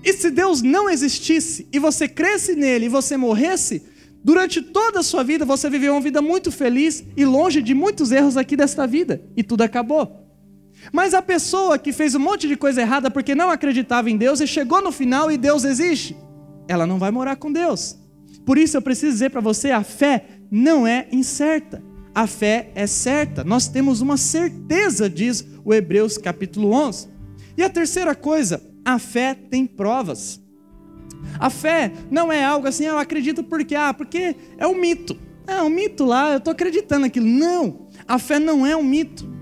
E 0.04 0.12
se 0.12 0.30
Deus 0.30 0.62
não 0.62 0.90
existisse 0.90 1.66
e 1.72 1.78
você 1.78 2.06
cresce 2.06 2.54
nele 2.54 2.86
e 2.86 2.88
você 2.88 3.16
morresse, 3.16 3.82
durante 4.22 4.60
toda 4.60 5.00
a 5.00 5.02
sua 5.02 5.22
vida 5.22 5.44
você 5.44 5.70
viveu 5.70 5.92
uma 5.92 6.00
vida 6.00 6.20
muito 6.20 6.52
feliz 6.52 7.04
e 7.16 7.24
longe 7.24 7.62
de 7.62 7.74
muitos 7.74 8.12
erros 8.12 8.36
aqui 8.36 8.56
desta 8.56 8.86
vida, 8.86 9.22
e 9.36 9.42
tudo 9.42 9.62
acabou. 9.62 10.20
Mas 10.92 11.14
a 11.14 11.22
pessoa 11.22 11.78
que 11.78 11.92
fez 11.92 12.14
um 12.14 12.20
monte 12.20 12.46
de 12.46 12.56
coisa 12.56 12.82
errada 12.82 13.10
porque 13.10 13.34
não 13.34 13.48
acreditava 13.48 14.10
em 14.10 14.16
Deus 14.16 14.40
e 14.40 14.46
chegou 14.46 14.82
no 14.82 14.92
final 14.92 15.30
e 15.32 15.38
Deus 15.38 15.64
existe, 15.64 16.16
ela 16.68 16.86
não 16.86 16.98
vai 16.98 17.10
morar 17.10 17.36
com 17.36 17.50
Deus. 17.50 17.98
Por 18.44 18.58
isso 18.58 18.76
eu 18.76 18.82
preciso 18.82 19.12
dizer 19.12 19.30
para 19.30 19.40
você: 19.40 19.70
a 19.70 19.82
fé 19.82 20.26
não 20.50 20.86
é 20.86 21.08
incerta 21.10 21.82
a 22.14 22.26
fé 22.26 22.70
é 22.74 22.86
certa. 22.86 23.42
Nós 23.42 23.66
temos 23.66 24.00
uma 24.00 24.16
certeza, 24.16 25.10
diz 25.10 25.44
o 25.64 25.74
Hebreus 25.74 26.16
capítulo 26.16 26.70
11. 26.70 27.08
E 27.56 27.62
a 27.62 27.68
terceira 27.68 28.14
coisa, 28.14 28.62
a 28.84 28.98
fé 28.98 29.34
tem 29.34 29.66
provas. 29.66 30.40
A 31.38 31.50
fé 31.50 31.92
não 32.10 32.30
é 32.30 32.44
algo 32.44 32.66
assim, 32.66 32.84
eu 32.84 32.98
acredito 32.98 33.42
porque, 33.42 33.74
ah, 33.74 33.94
porque 33.94 34.36
é 34.58 34.66
um 34.66 34.74
mito. 34.74 35.16
É 35.46 35.60
um 35.62 35.68
mito 35.68 36.04
lá, 36.04 36.32
eu 36.32 36.38
estou 36.38 36.52
acreditando 36.52 37.02
naquilo. 37.02 37.26
Não, 37.26 37.88
a 38.06 38.18
fé 38.18 38.38
não 38.38 38.66
é 38.66 38.76
um 38.76 38.82
mito. 38.82 39.32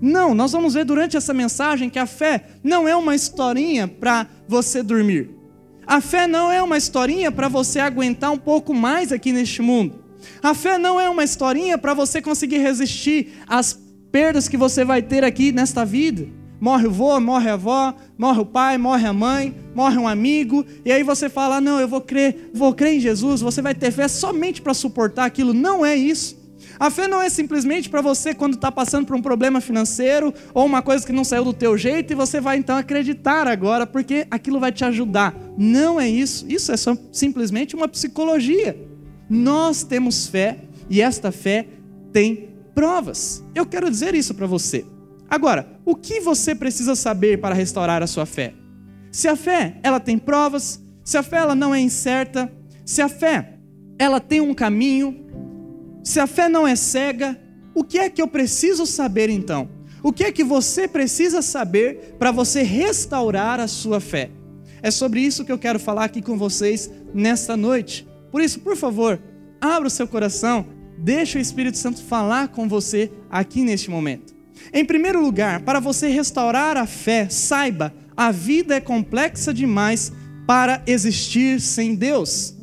Não, 0.00 0.34
nós 0.34 0.52
vamos 0.52 0.74
ver 0.74 0.84
durante 0.84 1.16
essa 1.16 1.32
mensagem 1.32 1.88
que 1.88 1.98
a 1.98 2.06
fé 2.06 2.44
não 2.62 2.86
é 2.86 2.94
uma 2.94 3.14
historinha 3.14 3.86
para 3.88 4.26
você 4.46 4.82
dormir. 4.82 5.30
A 5.86 6.00
fé 6.00 6.26
não 6.26 6.50
é 6.50 6.62
uma 6.62 6.76
historinha 6.76 7.30
para 7.30 7.48
você 7.48 7.78
aguentar 7.78 8.30
um 8.30 8.38
pouco 8.38 8.74
mais 8.74 9.12
aqui 9.12 9.32
neste 9.32 9.62
mundo. 9.62 10.02
A 10.42 10.54
fé 10.54 10.78
não 10.78 11.00
é 11.00 11.08
uma 11.08 11.24
historinha 11.24 11.78
para 11.78 11.94
você 11.94 12.20
conseguir 12.20 12.58
resistir 12.58 13.34
às 13.46 13.78
perdas 14.10 14.48
que 14.48 14.56
você 14.56 14.84
vai 14.84 15.02
ter 15.02 15.24
aqui 15.24 15.52
nesta 15.52 15.84
vida. 15.84 16.26
Morre 16.60 16.86
o 16.86 16.90
vô, 16.90 17.20
morre 17.20 17.50
a 17.50 17.54
avó, 17.54 17.94
morre 18.16 18.40
o 18.40 18.46
pai, 18.46 18.78
morre 18.78 19.06
a 19.06 19.12
mãe, 19.12 19.54
morre 19.74 19.98
um 19.98 20.08
amigo, 20.08 20.64
e 20.84 20.92
aí 20.92 21.02
você 21.02 21.28
fala: 21.28 21.60
"Não, 21.60 21.80
eu 21.80 21.88
vou 21.88 22.00
crer, 22.00 22.50
vou 22.54 22.72
crer 22.72 22.94
em 22.94 23.00
Jesus". 23.00 23.40
Você 23.40 23.60
vai 23.60 23.74
ter 23.74 23.90
fé 23.90 24.08
somente 24.08 24.62
para 24.62 24.72
suportar 24.72 25.24
aquilo. 25.24 25.52
Não 25.52 25.84
é 25.84 25.96
isso. 25.96 26.44
A 26.78 26.90
fé 26.90 27.06
não 27.06 27.22
é 27.22 27.28
simplesmente 27.28 27.88
para 27.88 28.00
você 28.00 28.34
quando 28.34 28.54
está 28.54 28.70
passando 28.70 29.06
por 29.06 29.16
um 29.16 29.22
problema 29.22 29.60
financeiro 29.60 30.34
ou 30.52 30.66
uma 30.66 30.82
coisa 30.82 31.06
que 31.06 31.12
não 31.12 31.24
saiu 31.24 31.44
do 31.44 31.52
teu 31.52 31.76
jeito 31.78 32.12
e 32.12 32.16
você 32.16 32.40
vai 32.40 32.56
então 32.56 32.76
acreditar 32.76 33.46
agora 33.46 33.86
porque 33.86 34.26
aquilo 34.30 34.58
vai 34.58 34.72
te 34.72 34.84
ajudar. 34.84 35.34
Não 35.56 36.00
é 36.00 36.08
isso. 36.08 36.44
Isso 36.48 36.72
é 36.72 36.76
só, 36.76 36.96
simplesmente 37.12 37.76
uma 37.76 37.88
psicologia. 37.88 38.76
Nós 39.28 39.84
temos 39.84 40.26
fé 40.26 40.58
e 40.90 41.00
esta 41.00 41.30
fé 41.30 41.66
tem 42.12 42.48
provas. 42.74 43.42
Eu 43.54 43.64
quero 43.64 43.90
dizer 43.90 44.14
isso 44.14 44.34
para 44.34 44.46
você. 44.46 44.84
Agora, 45.28 45.80
o 45.84 45.94
que 45.94 46.20
você 46.20 46.54
precisa 46.54 46.94
saber 46.94 47.40
para 47.40 47.54
restaurar 47.54 48.02
a 48.02 48.06
sua 48.06 48.26
fé? 48.26 48.54
Se 49.10 49.28
a 49.28 49.36
fé 49.36 49.78
ela 49.82 50.00
tem 50.00 50.18
provas, 50.18 50.82
se 51.04 51.16
a 51.16 51.22
fé 51.22 51.38
ela 51.38 51.54
não 51.54 51.74
é 51.74 51.80
incerta, 51.80 52.52
se 52.84 53.00
a 53.00 53.08
fé 53.08 53.58
ela 53.98 54.20
tem 54.20 54.40
um 54.40 54.54
caminho, 54.54 55.24
se 56.02 56.20
a 56.20 56.26
fé 56.26 56.48
não 56.48 56.66
é 56.66 56.76
cega, 56.76 57.40
o 57.74 57.82
que 57.82 57.98
é 57.98 58.10
que 58.10 58.20
eu 58.20 58.28
preciso 58.28 58.86
saber 58.86 59.28
então? 59.30 59.68
O 60.02 60.12
que 60.12 60.24
é 60.24 60.30
que 60.30 60.44
você 60.44 60.86
precisa 60.86 61.40
saber 61.40 62.14
para 62.18 62.30
você 62.30 62.62
restaurar 62.62 63.58
a 63.58 63.66
sua 63.66 64.00
fé? 64.00 64.30
É 64.82 64.90
sobre 64.90 65.20
isso 65.20 65.44
que 65.44 65.50
eu 65.50 65.58
quero 65.58 65.78
falar 65.78 66.04
aqui 66.04 66.20
com 66.20 66.36
vocês 66.36 66.90
nesta 67.14 67.56
noite. 67.56 68.06
Por 68.30 68.42
isso, 68.42 68.60
por 68.60 68.76
favor, 68.76 69.18
abra 69.58 69.88
o 69.88 69.90
seu 69.90 70.06
coração, 70.06 70.66
deixe 70.98 71.38
o 71.38 71.40
Espírito 71.40 71.78
Santo 71.78 72.02
falar 72.02 72.48
com 72.48 72.68
você 72.68 73.10
aqui 73.30 73.62
neste 73.62 73.88
momento. 73.88 74.33
Em 74.72 74.84
primeiro 74.84 75.20
lugar, 75.20 75.60
para 75.60 75.80
você 75.80 76.08
restaurar 76.08 76.76
a 76.76 76.86
fé, 76.86 77.28
saiba, 77.28 77.94
a 78.16 78.30
vida 78.30 78.74
é 78.74 78.80
complexa 78.80 79.52
demais 79.52 80.12
para 80.46 80.82
existir 80.86 81.60
sem 81.60 81.94
Deus. 81.94 82.54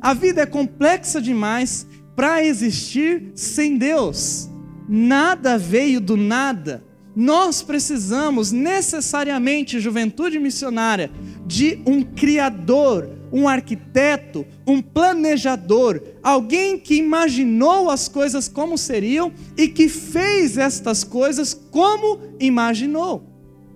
A 0.00 0.14
vida 0.14 0.42
é 0.42 0.46
complexa 0.46 1.20
demais 1.20 1.86
para 2.16 2.44
existir 2.44 3.32
sem 3.34 3.76
Deus. 3.76 4.48
Nada 4.88 5.58
veio 5.58 6.00
do 6.00 6.16
nada. 6.16 6.84
Nós 7.14 7.62
precisamos 7.62 8.52
necessariamente, 8.52 9.80
juventude 9.80 10.38
missionária, 10.38 11.10
de 11.46 11.80
um 11.84 12.02
criador, 12.02 13.17
um 13.32 13.48
arquiteto, 13.48 14.46
um 14.66 14.80
planejador, 14.80 16.02
alguém 16.22 16.78
que 16.78 16.94
imaginou 16.96 17.90
as 17.90 18.08
coisas 18.08 18.48
como 18.48 18.78
seriam 18.78 19.32
e 19.56 19.68
que 19.68 19.88
fez 19.88 20.56
estas 20.58 21.04
coisas 21.04 21.54
como 21.70 22.20
imaginou. 22.40 23.24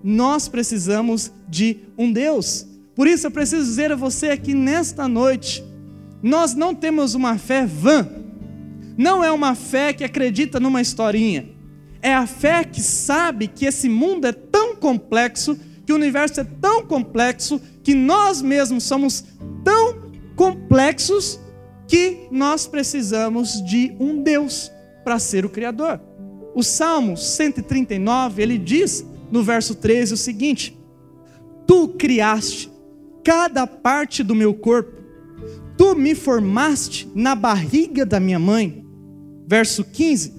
Nós 0.02 0.48
precisamos 0.48 1.30
de 1.48 1.78
um 1.96 2.12
Deus. 2.12 2.66
Por 2.94 3.06
isso 3.06 3.26
eu 3.26 3.30
preciso 3.30 3.64
dizer 3.64 3.92
a 3.92 3.96
você 3.96 4.30
aqui 4.30 4.54
nesta 4.54 5.06
noite: 5.06 5.62
nós 6.22 6.54
não 6.54 6.74
temos 6.74 7.14
uma 7.14 7.38
fé 7.38 7.64
vã, 7.64 8.08
não 8.96 9.22
é 9.22 9.30
uma 9.30 9.54
fé 9.54 9.92
que 9.92 10.04
acredita 10.04 10.58
numa 10.60 10.80
historinha. 10.80 11.48
É 12.02 12.12
a 12.12 12.26
fé 12.26 12.64
que 12.64 12.80
sabe 12.80 13.46
que 13.46 13.64
esse 13.64 13.88
mundo 13.88 14.26
é 14.26 14.32
tão 14.32 14.74
complexo, 14.74 15.56
que 15.86 15.92
o 15.92 15.96
universo 15.96 16.40
é 16.40 16.44
tão 16.44 16.84
complexo, 16.84 17.60
que 17.82 17.94
nós 17.94 18.40
mesmos 18.40 18.84
somos 18.84 19.24
tão 19.64 20.10
complexos 20.36 21.40
que 21.86 22.28
nós 22.30 22.66
precisamos 22.66 23.62
de 23.64 23.94
um 23.98 24.22
Deus 24.22 24.70
para 25.04 25.18
ser 25.18 25.44
o 25.44 25.50
Criador. 25.50 26.00
O 26.54 26.62
Salmo 26.62 27.16
139, 27.16 28.42
ele 28.42 28.58
diz 28.58 29.04
no 29.30 29.42
verso 29.42 29.74
13 29.74 30.14
o 30.14 30.16
seguinte: 30.16 30.78
Tu 31.66 31.88
criaste 31.88 32.70
cada 33.24 33.66
parte 33.66 34.22
do 34.22 34.34
meu 34.34 34.54
corpo, 34.54 34.92
tu 35.76 35.94
me 35.94 36.14
formaste 36.14 37.10
na 37.14 37.34
barriga 37.34 38.04
da 38.04 38.20
minha 38.20 38.38
mãe. 38.38 38.84
Verso 39.46 39.84
15: 39.84 40.34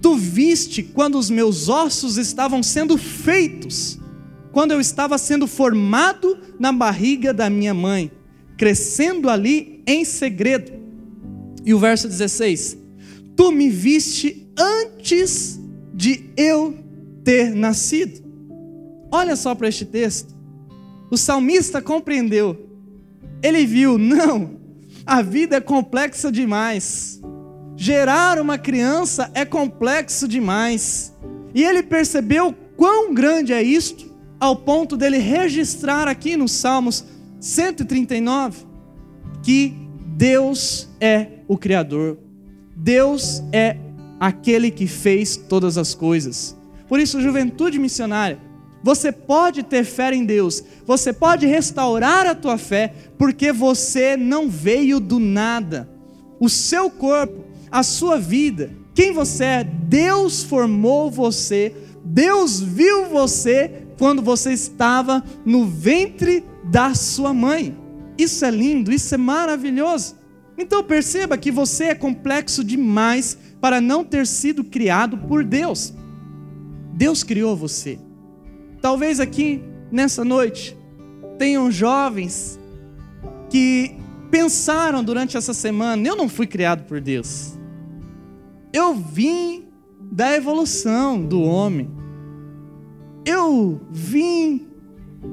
Tu 0.00 0.16
viste 0.16 0.82
quando 0.82 1.18
os 1.18 1.30
meus 1.30 1.68
ossos 1.68 2.16
estavam 2.16 2.62
sendo 2.62 2.96
feitos, 2.96 3.98
quando 4.54 4.70
eu 4.70 4.80
estava 4.80 5.18
sendo 5.18 5.48
formado 5.48 6.38
na 6.60 6.70
barriga 6.70 7.34
da 7.34 7.50
minha 7.50 7.74
mãe, 7.74 8.08
crescendo 8.56 9.28
ali 9.28 9.82
em 9.84 10.04
segredo. 10.04 10.72
E 11.64 11.74
o 11.74 11.78
verso 11.80 12.06
16: 12.06 12.78
Tu 13.36 13.50
me 13.50 13.68
viste 13.68 14.48
antes 14.56 15.60
de 15.92 16.30
eu 16.36 16.78
ter 17.24 17.52
nascido. 17.52 18.22
Olha 19.10 19.34
só 19.34 19.56
para 19.56 19.68
este 19.68 19.84
texto. 19.84 20.32
O 21.10 21.16
salmista 21.16 21.82
compreendeu. 21.82 22.68
Ele 23.42 23.66
viu, 23.66 23.98
não, 23.98 24.60
a 25.04 25.20
vida 25.20 25.56
é 25.56 25.60
complexa 25.60 26.30
demais. 26.30 27.20
Gerar 27.76 28.40
uma 28.40 28.56
criança 28.56 29.28
é 29.34 29.44
complexo 29.44 30.28
demais. 30.28 31.12
E 31.52 31.64
ele 31.64 31.82
percebeu 31.82 32.54
quão 32.76 33.12
grande 33.12 33.52
é 33.52 33.60
isto, 33.60 34.13
ao 34.44 34.54
ponto 34.54 34.94
dele 34.94 35.16
registrar 35.16 36.06
aqui 36.06 36.36
nos 36.36 36.52
Salmos 36.52 37.02
139 37.40 38.66
que 39.42 39.74
Deus 40.04 40.86
é 41.00 41.28
o 41.48 41.56
Criador, 41.56 42.18
Deus 42.76 43.42
é 43.50 43.78
aquele 44.20 44.70
que 44.70 44.86
fez 44.86 45.34
todas 45.36 45.78
as 45.78 45.94
coisas. 45.94 46.54
Por 46.86 47.00
isso, 47.00 47.22
juventude 47.22 47.78
missionária, 47.78 48.38
você 48.82 49.10
pode 49.10 49.62
ter 49.62 49.82
fé 49.82 50.14
em 50.14 50.26
Deus, 50.26 50.62
você 50.84 51.10
pode 51.10 51.46
restaurar 51.46 52.26
a 52.26 52.34
tua 52.34 52.58
fé, 52.58 52.92
porque 53.16 53.50
você 53.50 54.14
não 54.14 54.50
veio 54.50 55.00
do 55.00 55.18
nada. 55.18 55.88
O 56.38 56.50
seu 56.50 56.90
corpo 56.90 57.44
a 57.70 57.82
sua 57.82 58.18
vida, 58.18 58.70
quem 58.94 59.10
você 59.10 59.44
é, 59.44 59.64
Deus 59.64 60.44
formou 60.44 61.10
você, 61.10 61.74
Deus 62.04 62.60
viu 62.60 63.06
você 63.06 63.83
quando 63.98 64.22
você 64.22 64.52
estava 64.52 65.22
no 65.44 65.64
ventre 65.64 66.44
da 66.64 66.94
sua 66.94 67.32
mãe. 67.32 67.76
Isso 68.18 68.44
é 68.44 68.50
lindo, 68.50 68.92
isso 68.92 69.14
é 69.14 69.18
maravilhoso. 69.18 70.16
Então 70.56 70.82
perceba 70.84 71.36
que 71.36 71.50
você 71.50 71.84
é 71.84 71.94
complexo 71.94 72.62
demais 72.62 73.36
para 73.60 73.80
não 73.80 74.04
ter 74.04 74.26
sido 74.26 74.62
criado 74.62 75.18
por 75.18 75.44
Deus. 75.44 75.92
Deus 76.92 77.24
criou 77.24 77.56
você. 77.56 77.98
Talvez 78.80 79.18
aqui 79.18 79.62
nessa 79.90 80.24
noite 80.24 80.76
tenham 81.38 81.70
jovens 81.70 82.58
que 83.50 83.96
pensaram 84.30 85.02
durante 85.02 85.36
essa 85.36 85.52
semana: 85.52 86.06
eu 86.06 86.16
não 86.16 86.28
fui 86.28 86.46
criado 86.46 86.84
por 86.84 87.00
Deus. 87.00 87.58
Eu 88.72 88.94
vim 88.94 89.64
da 90.00 90.34
evolução 90.36 91.24
do 91.24 91.42
homem. 91.42 91.90
Eu 93.24 93.80
vim 93.90 94.66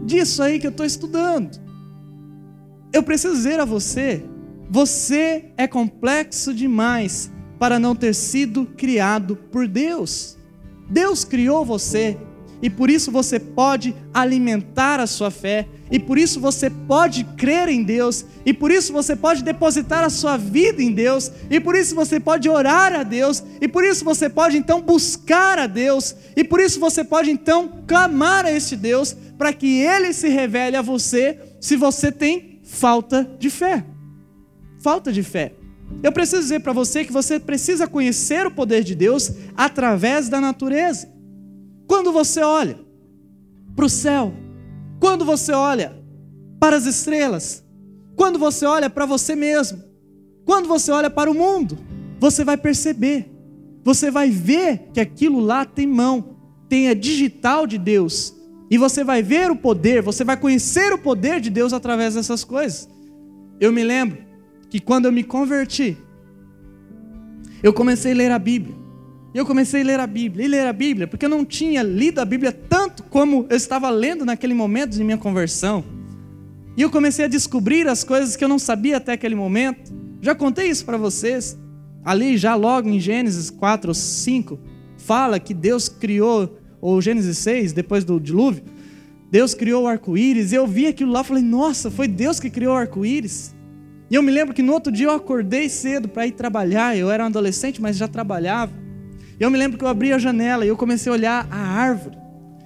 disso 0.06 0.42
aí 0.42 0.60
que 0.60 0.68
eu 0.68 0.72
estou 0.72 0.86
estudando. 0.86 1.60
Eu 2.94 3.04
preciso 3.04 3.36
dizer 3.36 3.60
a 3.60 3.66
você: 3.66 4.24
você 4.70 5.52
é 5.58 5.68
complexo 5.68 6.54
demais 6.54 7.32
para 7.60 7.78
não 7.78 7.96
ter 7.96 8.14
sido 8.14 8.66
criado 8.66 9.36
por 9.36 9.68
Deus. 9.68 10.38
Deus 10.90 11.24
criou 11.24 11.66
você 11.66 12.18
e 12.62 12.70
por 12.70 12.90
isso 12.90 13.12
você 13.12 13.40
pode 13.40 13.96
alimentar 14.14 15.00
a 15.00 15.08
sua 15.08 15.32
fé, 15.32 15.68
e 15.92 16.00
por 16.00 16.18
isso 16.18 16.40
você 16.40 16.70
pode 16.70 17.26
crer 17.36 17.68
em 17.68 17.84
Deus, 17.84 18.26
e 18.46 18.54
por 18.54 18.72
isso 18.72 18.94
você 18.94 19.14
pode 19.16 19.44
depositar 19.44 20.04
a 20.04 20.10
sua 20.10 20.38
vida 20.38 20.82
em 20.82 20.94
Deus, 20.94 21.30
e 21.50 21.60
por 21.60 21.76
isso 21.76 21.94
você 21.94 22.18
pode 22.20 22.48
orar 22.50 22.94
a 22.94 23.04
Deus, 23.04 23.44
e 23.60 23.68
por 23.68 23.84
isso 23.84 24.06
você 24.06 24.30
pode 24.30 24.58
então 24.58 24.82
buscar 24.82 25.60
a 25.60 25.68
Deus, 25.68 26.16
e 26.36 26.44
por 26.46 26.62
isso 26.62 26.80
você 26.80 27.04
pode 27.04 27.30
então 27.30 27.84
clamar 27.86 28.46
a 28.46 28.52
este 28.52 28.78
Deus 28.78 29.16
para 29.38 29.52
que 29.52 29.82
ele 29.82 30.14
se 30.14 30.30
revele 30.30 30.78
a 30.78 30.82
você 30.82 31.38
se 31.60 31.76
você 31.76 32.12
tem 32.12 32.62
falta 32.64 33.30
de 33.38 33.50
fé. 33.50 33.86
Falta 34.80 35.12
de 35.12 35.22
fé. 35.22 35.54
Eu 36.02 36.12
preciso 36.12 36.42
dizer 36.42 36.62
para 36.62 36.72
você 36.72 37.04
que 37.04 37.12
você 37.12 37.40
precisa 37.40 37.86
conhecer 37.86 38.48
o 38.48 38.52
poder 38.52 38.84
de 38.84 38.96
Deus 38.96 39.32
através 39.58 40.30
da 40.30 40.40
natureza. 40.40 41.12
Quando 41.86 42.14
você 42.14 42.42
olha 42.42 42.80
para 43.76 43.86
o 43.86 43.90
céu, 43.90 44.34
quando 45.02 45.26
você 45.26 45.52
olha 45.52 46.00
para 46.60 46.78
as 46.78 46.86
estrelas, 46.86 47.66
Quando 48.16 48.38
você 48.38 48.66
olha 48.66 48.88
para 48.88 49.06
você 49.06 49.36
mesmo, 49.36 49.82
quando 50.46 50.68
você 50.68 50.92
olha 50.92 51.10
para 51.10 51.32
o 51.32 51.34
mundo, 51.34 51.76
você 52.20 52.44
vai 52.44 52.56
perceber, 52.56 53.32
você 53.84 54.12
vai 54.12 54.30
ver 54.30 54.90
que 54.94 55.00
aquilo 55.00 55.40
lá 55.40 55.66
tem 55.66 55.88
mão, 55.88 56.38
tem 56.70 56.88
a 56.88 56.94
digital 56.94 57.66
de 57.66 57.80
Deus. 57.80 58.36
E 58.70 58.78
você 58.78 59.04
vai 59.04 59.24
ver 59.24 59.50
o 59.50 59.56
poder, 59.56 60.04
você 60.04 60.24
vai 60.24 60.38
conhecer 60.38 60.94
o 60.94 61.00
poder 61.00 61.40
de 61.40 61.50
Deus 61.50 61.74
através 61.74 62.14
dessas 62.14 62.44
coisas. 62.44 62.88
Eu 63.60 63.72
me 63.72 63.84
lembro 63.84 64.20
que 64.70 64.80
quando 64.80 65.06
eu 65.06 65.12
me 65.12 65.24
converti, 65.24 65.98
eu 67.64 67.74
comecei 67.74 68.12
a 68.12 68.16
ler 68.16 68.32
a 68.32 68.38
Bíblia. 68.38 68.81
Eu 69.34 69.46
comecei 69.46 69.82
a 69.82 69.86
ler 69.86 70.00
a 70.00 70.08
Bíblia, 70.08 70.46
e 70.46 70.48
ler 70.50 70.68
a 70.68 70.74
Bíblia, 70.74 71.08
porque 71.08 71.26
eu 71.26 71.30
não 71.30 71.46
tinha 71.46 71.82
lido 71.82 72.20
a 72.20 72.26
Bíblia 72.26 72.52
tanto 72.52 73.04
como 73.04 73.46
eu 73.50 73.56
estava 73.56 73.90
lendo 73.90 74.26
naquele 74.26 74.54
momento 74.54 74.92
de 74.92 75.04
minha 75.04 75.18
conversão. 75.18 75.86
E 76.76 76.82
eu 76.82 76.90
comecei 76.90 77.26
a 77.26 77.28
descobrir 77.30 77.88
as 77.88 78.04
coisas 78.04 78.36
que 78.36 78.44
eu 78.44 78.50
não 78.50 78.60
sabia 78.60 78.98
até 78.98 79.14
aquele 79.14 79.36
momento. 79.36 79.94
Já 80.22 80.36
contei 80.36 80.68
isso 80.68 80.84
para 80.84 80.98
vocês. 80.98 81.58
Ali, 82.04 82.38
já 82.38 82.56
logo 82.56 82.90
em 82.90 83.00
Gênesis 83.00 83.50
4 83.50 83.92
ou 83.92 83.94
5, 83.94 84.60
fala 84.98 85.40
que 85.40 85.54
Deus 85.54 85.88
criou, 85.88 86.58
ou 86.82 87.02
Gênesis 87.02 87.38
6, 87.38 87.72
depois 87.72 88.04
do 88.04 88.20
dilúvio, 88.20 88.64
Deus 89.30 89.54
criou 89.54 89.84
o 89.84 89.88
arco-íris. 89.88 90.52
Eu 90.52 90.68
vi 90.68 90.88
aquilo 90.88 91.12
lá 91.12 91.22
e 91.22 91.26
falei, 91.26 91.44
nossa, 91.44 91.90
foi 91.90 92.08
Deus 92.08 92.38
que 92.38 92.50
criou 92.50 92.74
o 92.74 92.78
arco-íris. 92.78 93.56
E 94.10 94.16
eu 94.16 94.22
me 94.22 94.32
lembro 94.32 94.54
que 94.54 94.62
no 94.62 94.74
outro 94.74 94.92
dia 94.92 95.08
eu 95.08 95.12
acordei 95.12 95.70
cedo 95.70 96.10
para 96.10 96.28
ir 96.28 96.34
trabalhar. 96.34 96.98
Eu 96.98 97.10
era 97.10 97.24
um 97.24 97.28
adolescente, 97.28 97.82
mas 97.82 97.96
já 97.96 98.10
trabalhava. 98.10 98.81
Eu 99.42 99.50
me 99.50 99.58
lembro 99.58 99.76
que 99.76 99.84
eu 99.84 99.88
abri 99.88 100.14
a 100.14 100.20
janela 100.20 100.64
e 100.64 100.68
eu 100.68 100.78
comecei 100.78 101.12
a 101.12 101.16
olhar 101.16 101.48
a 101.50 101.58
árvore. 101.58 102.16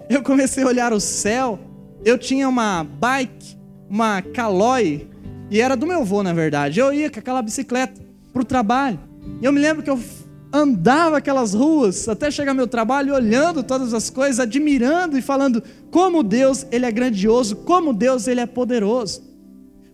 Eu 0.09 0.21
comecei 0.21 0.61
a 0.61 0.67
olhar 0.67 0.91
o 0.91 0.99
céu. 0.99 1.57
Eu 2.03 2.17
tinha 2.17 2.49
uma 2.49 2.83
bike, 2.83 3.55
uma 3.89 4.21
Caloi, 4.21 5.07
e 5.49 5.61
era 5.61 5.77
do 5.77 5.87
meu 5.87 6.01
avô, 6.01 6.21
na 6.21 6.33
verdade. 6.33 6.81
Eu 6.81 6.93
ia 6.93 7.09
com 7.09 7.17
aquela 7.17 7.41
bicicleta 7.41 8.01
para 8.33 8.41
o 8.41 8.43
trabalho. 8.43 8.99
E 9.41 9.45
eu 9.45 9.53
me 9.53 9.59
lembro 9.61 9.83
que 9.83 9.89
eu 9.89 9.97
andava 10.51 11.19
aquelas 11.19 11.53
ruas 11.53 12.09
até 12.09 12.29
chegar 12.29 12.51
ao 12.51 12.57
meu 12.57 12.67
trabalho, 12.67 13.15
olhando 13.15 13.63
todas 13.63 13.93
as 13.93 14.09
coisas, 14.09 14.41
admirando 14.41 15.17
e 15.17 15.21
falando 15.21 15.63
como 15.89 16.21
Deus 16.23 16.67
ele 16.73 16.85
é 16.85 16.91
grandioso, 16.91 17.55
como 17.55 17.93
Deus 17.93 18.27
ele 18.27 18.41
é 18.41 18.45
poderoso. 18.45 19.23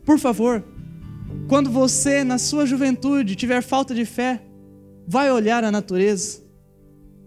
Por 0.04 0.18
favor, 0.18 0.64
quando 1.48 1.70
você 1.70 2.24
na 2.24 2.40
sua 2.40 2.66
juventude 2.66 3.36
tiver 3.36 3.62
falta 3.62 3.94
de 3.94 4.04
fé, 4.04 4.42
vai 5.08 5.32
olhar 5.32 5.64
a 5.64 5.70
natureza. 5.70 6.41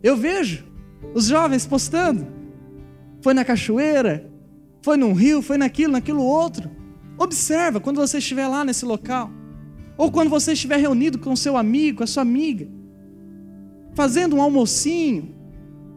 Eu 0.05 0.19
vejo 0.19 0.63
os 1.15 1.25
jovens 1.25 1.67
postando. 1.67 2.27
Foi 3.23 3.33
na 3.33 3.43
cachoeira, 3.43 4.31
foi 4.83 4.99
num 4.99 5.15
rio, 5.15 5.41
foi 5.41 5.57
naquilo, 5.57 5.95
naquilo 5.95 6.23
outro. 6.23 6.71
Observa 7.17 7.81
quando 7.81 7.97
você 7.97 8.19
estiver 8.19 8.47
lá 8.47 8.67
nesse 8.67 8.85
local. 8.85 9.31
Ou 9.97 10.13
quando 10.13 10.29
você 10.29 10.53
estiver 10.53 10.77
reunido 10.77 11.19
com 11.19 11.35
seu 11.35 11.57
amigo, 11.57 11.99
com 11.99 12.05
a 12.05 12.07
sua 12.07 12.23
amiga, 12.23 12.69
fazendo 13.95 14.37
um 14.37 14.43
almocinho, 14.43 15.35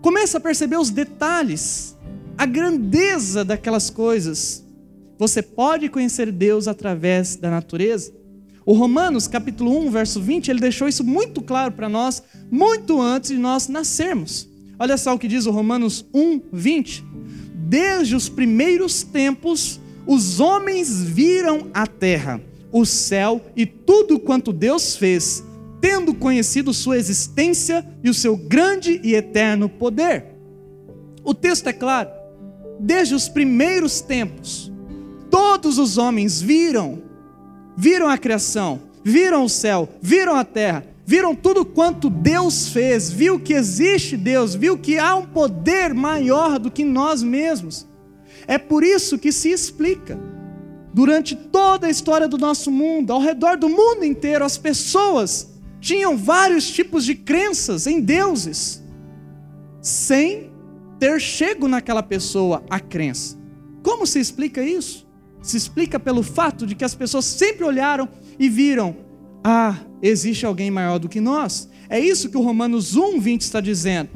começa 0.02 0.38
a 0.38 0.42
perceber 0.42 0.78
os 0.78 0.90
detalhes, 0.90 1.98
a 2.38 2.46
grandeza 2.46 3.44
daquelas 3.44 3.90
coisas. 3.90 4.66
Você 5.20 5.42
pode 5.42 5.90
conhecer 5.90 6.32
Deus 6.32 6.66
através 6.66 7.36
da 7.36 7.52
natureza. 7.52 8.14
O 8.68 8.74
Romanos, 8.74 9.30
capítulo 9.30 9.80
1, 9.80 9.92
verso 9.92 10.20
20, 10.20 10.52
ele 10.52 10.60
deixou 10.60 10.90
isso 10.90 11.02
muito 11.02 11.42
claro 11.42 11.72
para 11.72 11.88
nós, 11.88 12.22
muito 12.52 13.02
antes 13.02 13.30
de 13.30 13.38
nós 13.38 13.70
nascermos. 13.70 14.46
Olha 14.78 14.98
só 14.98 15.16
o 15.16 15.18
que 15.18 15.30
diz 15.30 15.46
o 15.46 15.52
Romanos 15.52 16.06
1, 16.14 16.42
20. 16.52 17.02
Desde 17.56 18.14
os 18.14 18.28
primeiros 18.28 19.04
tempos, 19.04 19.80
os 20.06 20.42
homens 20.42 21.02
viram 21.02 21.68
a 21.74 21.88
terra, 21.88 22.42
o 22.70 22.86
céu 22.86 23.42
e 23.56 23.66
tudo 23.66 24.20
quanto 24.20 24.52
Deus 24.52 24.98
fez, 24.98 25.42
tendo 25.80 26.14
conhecido 26.14 26.74
sua 26.74 26.98
existência 26.98 27.88
e 28.04 28.10
o 28.10 28.14
seu 28.14 28.36
grande 28.36 29.00
e 29.02 29.16
eterno 29.16 29.70
poder. 29.70 30.26
O 31.24 31.34
texto 31.34 31.68
é 31.68 31.74
claro. 31.74 32.10
Desde 32.82 33.16
os 33.16 33.30
primeiros 33.30 34.02
tempos, 34.02 34.70
todos 35.32 35.78
os 35.78 35.98
homens 35.98 36.42
viram, 36.42 37.07
viram 37.78 38.10
a 38.10 38.18
criação, 38.18 38.82
viram 39.04 39.46
o 39.46 39.50
céu, 39.50 39.88
viram 40.02 40.36
a 40.36 40.44
terra, 40.44 40.84
viram 41.06 41.36
tudo 41.36 41.64
quanto 41.64 42.10
Deus 42.10 42.70
fez, 42.70 43.12
viu 43.12 43.40
que 43.40 43.54
existe 43.54 44.18
Deus, 44.18 44.56
viu 44.56 44.78
que 44.78 44.98
há 44.98 45.16
um 45.16 45.28
poder 45.28 45.94
maior 45.94 46.58
do 46.58 46.72
que 46.72 46.84
nós 46.84 47.22
mesmos. 47.22 47.88
É 48.48 48.58
por 48.58 48.84
isso 48.84 49.18
que 49.18 49.32
se 49.32 49.50
explica. 49.52 50.20
Durante 50.94 51.36
toda 51.36 51.86
a 51.86 51.90
história 51.90 52.28
do 52.28 52.38
nosso 52.38 52.72
mundo, 52.72 53.14
ao 53.14 53.22
redor 53.22 53.56
do 53.56 53.70
mundo 53.70 54.04
inteiro, 54.04 54.44
as 54.44 54.58
pessoas 54.58 55.54
tinham 55.80 56.18
vários 56.18 56.70
tipos 56.70 57.06
de 57.06 57.14
crenças 57.14 57.86
em 57.86 58.02
deuses, 58.02 58.84
sem 59.80 60.52
ter 61.00 61.22
chego 61.22 61.68
naquela 61.68 62.02
pessoa 62.02 62.64
a 62.70 62.80
crença. 62.80 63.38
Como 63.84 64.08
se 64.08 64.20
explica 64.20 64.64
isso? 64.64 65.07
Se 65.48 65.56
explica 65.58 66.00
pelo 66.00 66.22
fato 66.22 66.68
de 66.68 66.76
que 66.76 66.84
as 66.84 66.94
pessoas 66.94 67.26
sempre 67.26 67.64
olharam 67.64 68.10
e 68.38 68.50
viram: 68.50 68.98
ah, 69.44 69.78
existe 70.02 70.46
alguém 70.46 70.70
maior 70.70 71.00
do 71.00 71.08
que 71.08 71.22
nós. 71.22 71.70
É 71.90 72.00
isso 72.00 72.30
que 72.30 72.38
o 72.38 72.42
Romanos 72.42 72.96
1, 72.96 73.20
20 73.20 73.42
está 73.42 73.62
dizendo. 73.62 74.10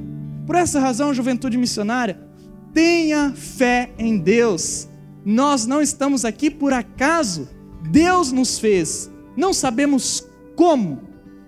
Por 0.45 0.55
essa 0.55 0.79
razão, 0.79 1.13
juventude 1.13 1.57
missionária, 1.57 2.31
Tenha 2.73 3.33
fé 3.35 3.91
em 3.97 4.17
Deus. 4.17 4.87
Nós 5.25 5.65
não 5.65 5.81
estamos 5.81 6.23
aqui 6.23 6.49
por 6.49 6.71
acaso. 6.71 7.49
Deus 7.89 8.31
nos 8.31 8.59
fez. 8.59 9.11
Não 9.35 9.53
sabemos 9.53 10.25
como, 10.55 11.01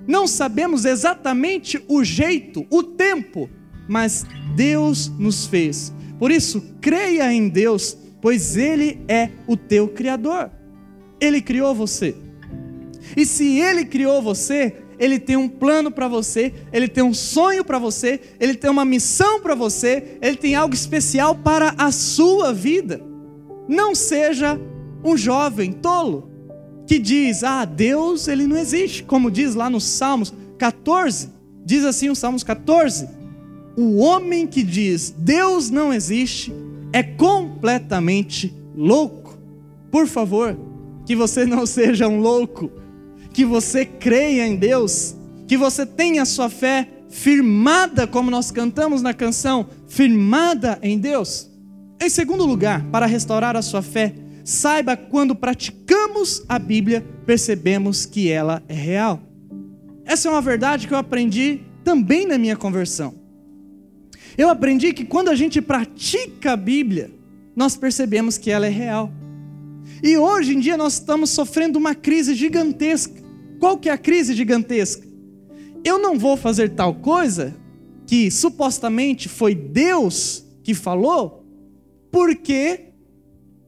não 0.08 0.28
sabemos 0.28 0.86
exatamente 0.86 1.84
o 1.88 2.04
jeito, 2.04 2.66
o 2.70 2.82
tempo, 2.82 3.50
mas 3.88 4.26
Deus 4.56 5.10
nos 5.20 5.46
fez. 5.46 5.94
Por 6.18 6.32
isso, 6.32 6.62
creia 6.82 7.32
em 7.32 7.50
Deus, 7.50 7.98
pois 8.24 8.56
Ele 8.56 9.02
é 9.06 9.32
o 9.46 9.58
teu 9.58 9.90
Criador. 9.90 10.50
Ele 11.20 11.42
criou 11.42 11.76
você. 11.76 12.16
E 13.18 13.26
se 13.26 13.60
Ele 13.60 13.84
criou 13.84 14.22
você, 14.22 14.78
ele 14.98 15.20
tem 15.20 15.36
um 15.36 15.50
plano 15.50 15.92
para 15.92 16.08
você, 16.08 16.54
ele 16.72 16.88
tem 16.88 17.04
um 17.04 17.14
sonho 17.14 17.66
para 17.66 17.78
você, 17.78 18.22
ele 18.40 18.56
tem 18.56 18.70
uma 18.70 18.86
missão 18.86 19.42
para 19.42 19.56
você, 19.56 20.18
ele 20.22 20.38
tem 20.38 20.56
algo 20.56 20.74
especial 20.74 21.36
para 21.36 21.74
a 21.78 21.92
sua 21.92 22.54
vida. 22.54 23.02
Não 23.68 23.94
seja 23.94 24.58
um 25.04 25.18
jovem 25.18 25.74
tolo 25.74 26.32
que 26.88 27.00
diz: 27.00 27.44
"Ah, 27.44 27.66
Deus, 27.66 28.30
ele 28.30 28.48
não 28.48 28.56
existe", 28.56 29.04
como 29.04 29.32
diz 29.32 29.56
lá 29.56 29.70
nos 29.70 29.84
Salmos 29.84 30.34
14. 30.58 31.30
Diz 31.66 31.84
assim 31.84 32.10
os 32.10 32.20
Salmos 32.20 32.44
14: 32.44 33.10
O 33.76 33.98
homem 33.98 34.48
que 34.48 34.64
diz 34.64 35.14
Deus 35.18 35.70
não 35.70 35.94
existe 35.94 36.54
é 36.94 37.02
completamente 37.02 38.54
louco. 38.76 39.38
Por 39.92 40.08
favor, 40.08 40.58
que 41.06 41.16
você 41.16 41.46
não 41.46 41.66
seja 41.68 42.08
um 42.08 42.20
louco 42.20 42.72
que 43.34 43.44
você 43.44 43.84
creia 43.84 44.48
em 44.48 44.56
Deus, 44.56 45.16
que 45.48 45.58
você 45.58 45.86
tenha 45.88 46.24
sua 46.24 46.50
fé 46.50 46.88
firmada, 47.10 48.08
como 48.08 48.30
nós 48.30 48.52
cantamos 48.52 49.02
na 49.02 49.14
canção, 49.14 49.68
firmada 49.88 50.78
em 50.84 51.00
Deus. 51.00 51.50
Em 52.00 52.10
segundo 52.10 52.46
lugar, 52.46 52.84
para 52.92 53.08
restaurar 53.08 53.56
a 53.56 53.62
sua 53.62 53.82
fé, 53.82 54.14
saiba 54.44 54.96
quando 54.96 55.36
praticamos 55.36 56.44
a 56.48 56.60
Bíblia, 56.60 57.04
percebemos 57.26 58.06
que 58.06 58.30
ela 58.30 58.62
é 58.68 58.74
real. 58.74 59.20
Essa 60.06 60.28
é 60.28 60.32
uma 60.32 60.42
verdade 60.42 60.88
que 60.88 60.94
eu 60.94 60.98
aprendi 60.98 61.62
também 61.84 62.28
na 62.28 62.38
minha 62.38 62.56
conversão. 62.56 63.23
Eu 64.38 64.50
aprendi 64.50 64.94
que 64.94 65.06
quando 65.06 65.30
a 65.30 65.36
gente 65.36 65.62
pratica 65.62 66.54
a 66.54 66.58
Bíblia, 66.58 67.12
nós 67.56 67.76
percebemos 67.76 68.38
que 68.38 68.50
ela 68.50 68.66
é 68.66 68.70
real. 68.70 69.12
E 70.02 70.18
hoje 70.18 70.56
em 70.56 70.60
dia 70.60 70.78
nós 70.78 70.94
estamos 70.94 71.30
sofrendo 71.30 71.78
uma 71.78 71.94
crise 71.94 72.34
gigantesca 72.34 73.24
qual 73.64 73.78
que 73.78 73.88
é 73.88 73.94
a 73.94 73.98
crise 73.98 74.34
gigantesca? 74.34 75.08
Eu 75.86 75.98
não 75.98 76.20
vou 76.20 76.36
fazer 76.36 76.72
tal 76.72 76.96
coisa 76.96 77.56
que 78.06 78.30
supostamente 78.30 79.30
foi 79.30 79.56
Deus 79.56 80.44
que 80.62 80.74
falou, 80.74 81.46
porque 82.12 82.90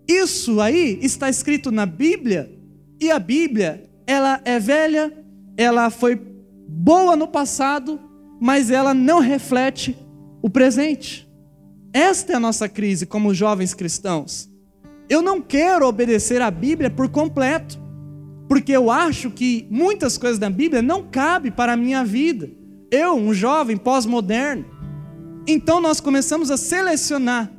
isso 0.05 0.59
aí 0.59 0.99
está 1.01 1.29
escrito 1.29 1.71
na 1.71 1.85
Bíblia 1.85 2.53
e 2.99 3.09
a 3.09 3.17
Bíblia, 3.17 3.89
ela 4.05 4.41
é 4.43 4.59
velha, 4.59 5.13
ela 5.55 5.89
foi 5.89 6.21
boa 6.67 7.15
no 7.15 7.29
passado, 7.29 7.97
mas 8.37 8.69
ela 8.69 8.93
não 8.93 9.21
reflete 9.21 9.97
o 10.45 10.49
presente. 10.49 11.27
Esta 11.91 12.33
é 12.33 12.35
a 12.35 12.39
nossa 12.39 12.69
crise 12.69 13.07
como 13.07 13.33
jovens 13.33 13.73
cristãos. 13.73 14.47
Eu 15.09 15.23
não 15.23 15.41
quero 15.41 15.87
obedecer 15.87 16.39
a 16.39 16.51
Bíblia 16.51 16.87
por 16.87 17.09
completo 17.09 17.83
porque 18.47 18.71
eu 18.71 18.91
acho 18.91 19.31
que 19.31 19.67
muitas 19.71 20.19
coisas 20.19 20.37
da 20.37 20.47
Bíblia 20.47 20.83
não 20.83 21.01
cabem 21.01 21.51
para 21.51 21.73
a 21.73 21.75
minha 21.75 22.05
vida. 22.05 22.47
Eu, 22.91 23.15
um 23.15 23.33
jovem 23.33 23.75
pós-moderno. 23.75 24.65
Então 25.47 25.81
nós 25.81 25.99
começamos 25.99 26.51
a 26.51 26.57
selecionar. 26.57 27.51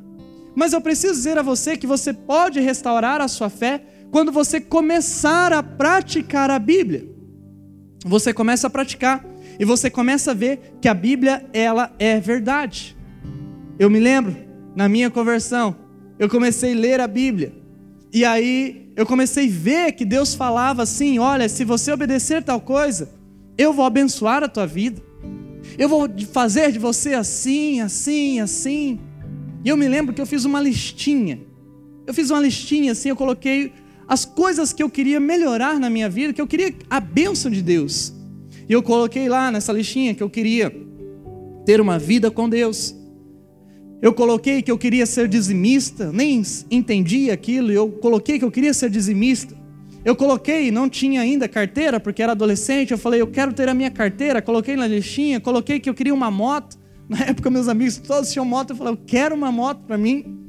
Mas 0.55 0.71
eu 0.71 0.79
preciso 0.79 1.15
dizer 1.15 1.37
a 1.37 1.41
você 1.41 1.75
que 1.75 1.85
você 1.85 2.13
pode 2.13 2.61
restaurar 2.61 3.19
a 3.19 3.27
sua 3.27 3.49
fé 3.49 3.83
quando 4.11 4.31
você 4.31 4.61
começar 4.61 5.51
a 5.51 5.61
praticar 5.61 6.49
a 6.49 6.57
Bíblia. 6.57 7.05
Você 8.05 8.33
começa 8.33 8.67
a 8.67 8.69
praticar 8.69 9.25
e 9.59 9.65
você 9.65 9.89
começa 9.89 10.31
a 10.31 10.33
ver 10.33 10.77
que 10.81 10.87
a 10.87 10.93
Bíblia 10.93 11.45
ela 11.53 11.93
é 11.97 12.19
verdade. 12.19 12.95
Eu 13.79 13.89
me 13.89 13.99
lembro 13.99 14.35
na 14.75 14.87
minha 14.87 15.09
conversão, 15.09 15.75
eu 16.19 16.29
comecei 16.29 16.73
a 16.73 16.75
ler 16.75 16.99
a 16.99 17.07
Bíblia. 17.07 17.53
E 18.13 18.23
aí 18.23 18.91
eu 18.95 19.05
comecei 19.05 19.47
a 19.47 19.51
ver 19.51 19.91
que 19.93 20.05
Deus 20.05 20.33
falava 20.33 20.83
assim: 20.83 21.19
"Olha, 21.19 21.47
se 21.49 21.63
você 21.63 21.91
obedecer 21.91 22.43
tal 22.43 22.61
coisa, 22.61 23.09
eu 23.57 23.73
vou 23.73 23.85
abençoar 23.85 24.43
a 24.43 24.47
tua 24.47 24.65
vida. 24.65 25.01
Eu 25.77 25.89
vou 25.89 26.07
fazer 26.31 26.71
de 26.71 26.79
você 26.79 27.13
assim, 27.13 27.81
assim, 27.81 28.39
assim". 28.39 28.99
E 29.63 29.69
eu 29.69 29.77
me 29.77 29.87
lembro 29.87 30.13
que 30.13 30.21
eu 30.21 30.25
fiz 30.25 30.45
uma 30.45 30.61
listinha. 30.61 31.41
Eu 32.05 32.13
fiz 32.13 32.29
uma 32.29 32.39
listinha 32.39 32.93
assim, 32.93 33.09
eu 33.09 33.15
coloquei 33.15 33.73
as 34.07 34.23
coisas 34.23 34.71
que 34.71 34.81
eu 34.81 34.89
queria 34.89 35.19
melhorar 35.19 35.77
na 35.77 35.89
minha 35.89 36.09
vida, 36.09 36.31
que 36.31 36.41
eu 36.41 36.47
queria 36.47 36.73
a 36.89 36.99
bênção 36.99 37.51
de 37.51 37.61
Deus. 37.61 38.13
E 38.69 38.73
eu 38.73 38.83
coloquei 38.83 39.29
lá 39.29 39.49
nessa 39.51 39.71
listinha 39.71 40.13
que 40.13 40.21
eu 40.21 40.29
queria 40.29 40.71
ter 41.65 41.79
uma 41.79 41.97
vida 41.97 42.29
com 42.29 42.49
Deus. 42.49 42.95
Eu 44.01 44.13
coloquei 44.13 44.61
que 44.61 44.69
eu 44.69 44.77
queria 44.77 45.05
ser 45.05 45.27
dizimista, 45.27 46.11
nem 46.11 46.41
entendi 46.69 47.31
aquilo, 47.31 47.71
eu 47.71 47.89
coloquei 47.89 48.37
que 48.37 48.45
eu 48.45 48.51
queria 48.51 48.73
ser 48.73 48.89
dizimista. 48.89 49.55
Eu 50.05 50.15
coloquei, 50.15 50.69
não 50.69 50.87
tinha 50.87 51.21
ainda 51.21 51.47
carteira, 51.47 51.99
porque 51.99 52.21
era 52.21 52.33
adolescente, 52.33 52.91
eu 52.91 52.97
falei, 52.97 53.21
eu 53.21 53.27
quero 53.27 53.53
ter 53.53 53.67
a 53.67 53.73
minha 53.73 53.89
carteira, 53.89 54.41
coloquei 54.41 54.75
na 54.75 54.87
listinha, 54.87 55.39
coloquei 55.39 55.79
que 55.79 55.89
eu 55.89 55.93
queria 55.93 56.13
uma 56.13 56.29
moto. 56.29 56.77
Na 57.07 57.19
época, 57.21 57.49
meus 57.49 57.69
amigos 57.69 57.97
todos 57.97 58.29
tinham 58.33 58.43
moto, 58.43 58.71
eu 58.71 58.75
falei, 58.75 58.91
eu 58.91 58.97
quero 58.97 59.33
uma 59.33 59.49
moto 59.49 59.79
para 59.87 59.97
mim. 59.97 60.45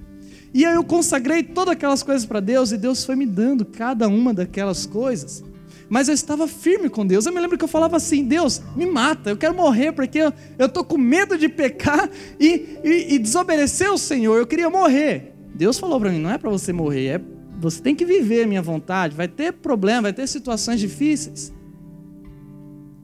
E 0.52 0.64
aí 0.64 0.74
eu 0.74 0.82
consagrei 0.82 1.40
todas 1.40 1.72
aquelas 1.72 2.02
coisas 2.02 2.26
para 2.26 2.40
Deus, 2.40 2.72
e 2.72 2.76
Deus 2.76 3.04
foi 3.04 3.14
me 3.14 3.24
dando 3.24 3.64
cada 3.64 4.08
uma 4.08 4.34
daquelas 4.34 4.84
coisas 4.84 5.44
mas 5.88 6.08
eu 6.08 6.14
estava 6.14 6.46
firme 6.46 6.88
com 6.88 7.06
Deus. 7.06 7.24
Eu 7.24 7.32
me 7.32 7.40
lembro 7.40 7.56
que 7.56 7.64
eu 7.64 7.68
falava 7.68 7.96
assim: 7.96 8.24
Deus, 8.24 8.60
me 8.76 8.86
mata, 8.86 9.30
eu 9.30 9.36
quero 9.36 9.54
morrer 9.54 9.92
porque 9.92 10.18
eu 10.58 10.66
estou 10.66 10.84
com 10.84 10.98
medo 10.98 11.38
de 11.38 11.48
pecar 11.48 12.10
e, 12.38 12.78
e, 12.84 13.14
e 13.14 13.18
desobedecer 13.18 13.90
o 13.90 13.98
Senhor. 13.98 14.36
Eu 14.36 14.46
queria 14.46 14.68
morrer. 14.68 15.34
Deus 15.54 15.78
falou 15.78 15.98
para 15.98 16.10
mim: 16.10 16.18
não 16.18 16.30
é 16.30 16.38
para 16.38 16.50
você 16.50 16.72
morrer, 16.72 17.06
é 17.06 17.20
você 17.60 17.82
tem 17.82 17.94
que 17.94 18.04
viver 18.04 18.44
a 18.44 18.46
minha 18.46 18.62
vontade. 18.62 19.16
Vai 19.16 19.26
ter 19.26 19.52
problema, 19.52 20.02
vai 20.02 20.12
ter 20.12 20.26
situações 20.26 20.78
difíceis. 20.78 21.52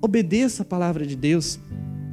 Obedeça 0.01 0.63
a 0.63 0.67
palavra 0.67 1.07
de 1.07 1.17
Deus. 1.17 1.59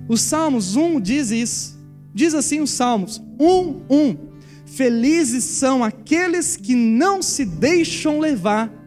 Os 0.09 0.21
Salmos 0.21 0.75
1 0.75 0.99
diz 1.01 1.29
isso. 1.29 1.79
Diz 2.13 2.33
assim 2.33 2.59
os 2.59 2.71
Salmos 2.71 3.21
1, 3.39 3.81
1. 3.89 4.17
Felizes 4.65 5.43
são 5.43 5.83
aqueles 5.83 6.55
que 6.55 6.75
não 6.75 7.21
se 7.21 7.45
deixam 7.45 8.19
levar 8.19 8.80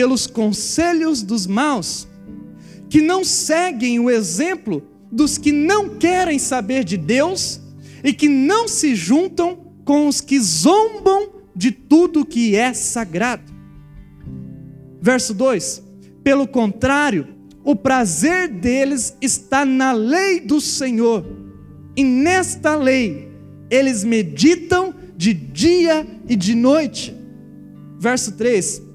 pelos 0.00 0.26
conselhos 0.26 1.22
dos 1.22 1.46
maus, 1.46 2.08
que 2.88 3.02
não 3.02 3.22
seguem 3.22 4.00
o 4.00 4.08
exemplo 4.08 4.82
dos 5.12 5.36
que 5.36 5.52
não 5.52 5.98
querem 5.98 6.38
saber 6.38 6.84
de 6.84 6.96
Deus 6.96 7.60
e 8.02 8.10
que 8.14 8.26
não 8.26 8.66
se 8.66 8.94
juntam 8.94 9.74
com 9.84 10.08
os 10.08 10.22
que 10.22 10.40
zombam 10.40 11.32
de 11.54 11.70
tudo 11.70 12.24
que 12.24 12.56
é 12.56 12.72
sagrado. 12.72 13.52
Verso 15.02 15.34
2: 15.34 15.82
Pelo 16.24 16.48
contrário, 16.48 17.28
o 17.62 17.76
prazer 17.76 18.48
deles 18.48 19.14
está 19.20 19.66
na 19.66 19.92
lei 19.92 20.40
do 20.40 20.62
Senhor, 20.62 21.26
e 21.94 22.02
nesta 22.02 22.74
lei 22.74 23.28
eles 23.68 24.02
meditam 24.02 24.94
de 25.14 25.34
dia 25.34 26.06
e 26.26 26.34
de 26.34 26.54
noite. 26.54 27.14
Verso 27.98 28.32
3: 28.32 28.88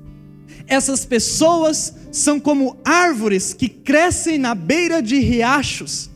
essas 0.68 1.06
pessoas 1.06 1.94
são 2.12 2.40
como 2.40 2.78
árvores 2.84 3.54
que 3.54 3.70
crescem 3.70 4.38
na 4.38 4.56
beira 4.56 5.02
de 5.02 5.20
riachos. 5.20 6.10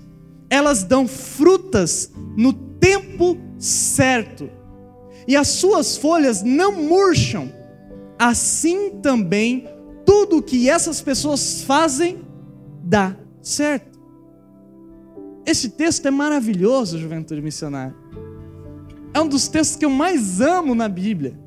Elas 0.49 0.83
dão 0.83 1.07
frutas 1.07 2.11
no 2.35 2.53
tempo 2.53 3.37
certo. 3.59 4.49
E 5.27 5.35
as 5.35 5.49
suas 5.49 5.97
folhas 5.97 6.41
não 6.41 6.71
murcham. 6.71 7.51
Assim 8.17 8.99
também 9.01 9.67
tudo 10.05 10.37
o 10.37 10.41
que 10.41 10.69
essas 10.69 11.01
pessoas 11.01 11.61
fazem 11.61 12.25
dá 12.83 13.15
certo. 13.41 13.99
Este 15.45 15.69
texto 15.69 16.07
é 16.07 16.11
maravilhoso, 16.11 16.97
Juventude 16.97 17.41
Missionária. 17.41 17.95
É 19.13 19.21
um 19.21 19.27
dos 19.27 19.47
textos 19.47 19.77
que 19.77 19.85
eu 19.85 19.89
mais 19.89 20.41
amo 20.41 20.73
na 20.73 20.87
Bíblia. 20.87 21.37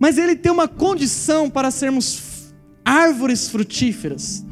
Mas 0.00 0.16
ele 0.16 0.34
tem 0.34 0.50
uma 0.50 0.66
condição 0.66 1.50
para 1.50 1.70
sermos 1.70 2.54
árvores 2.82 3.50
frutíferas. 3.50 4.42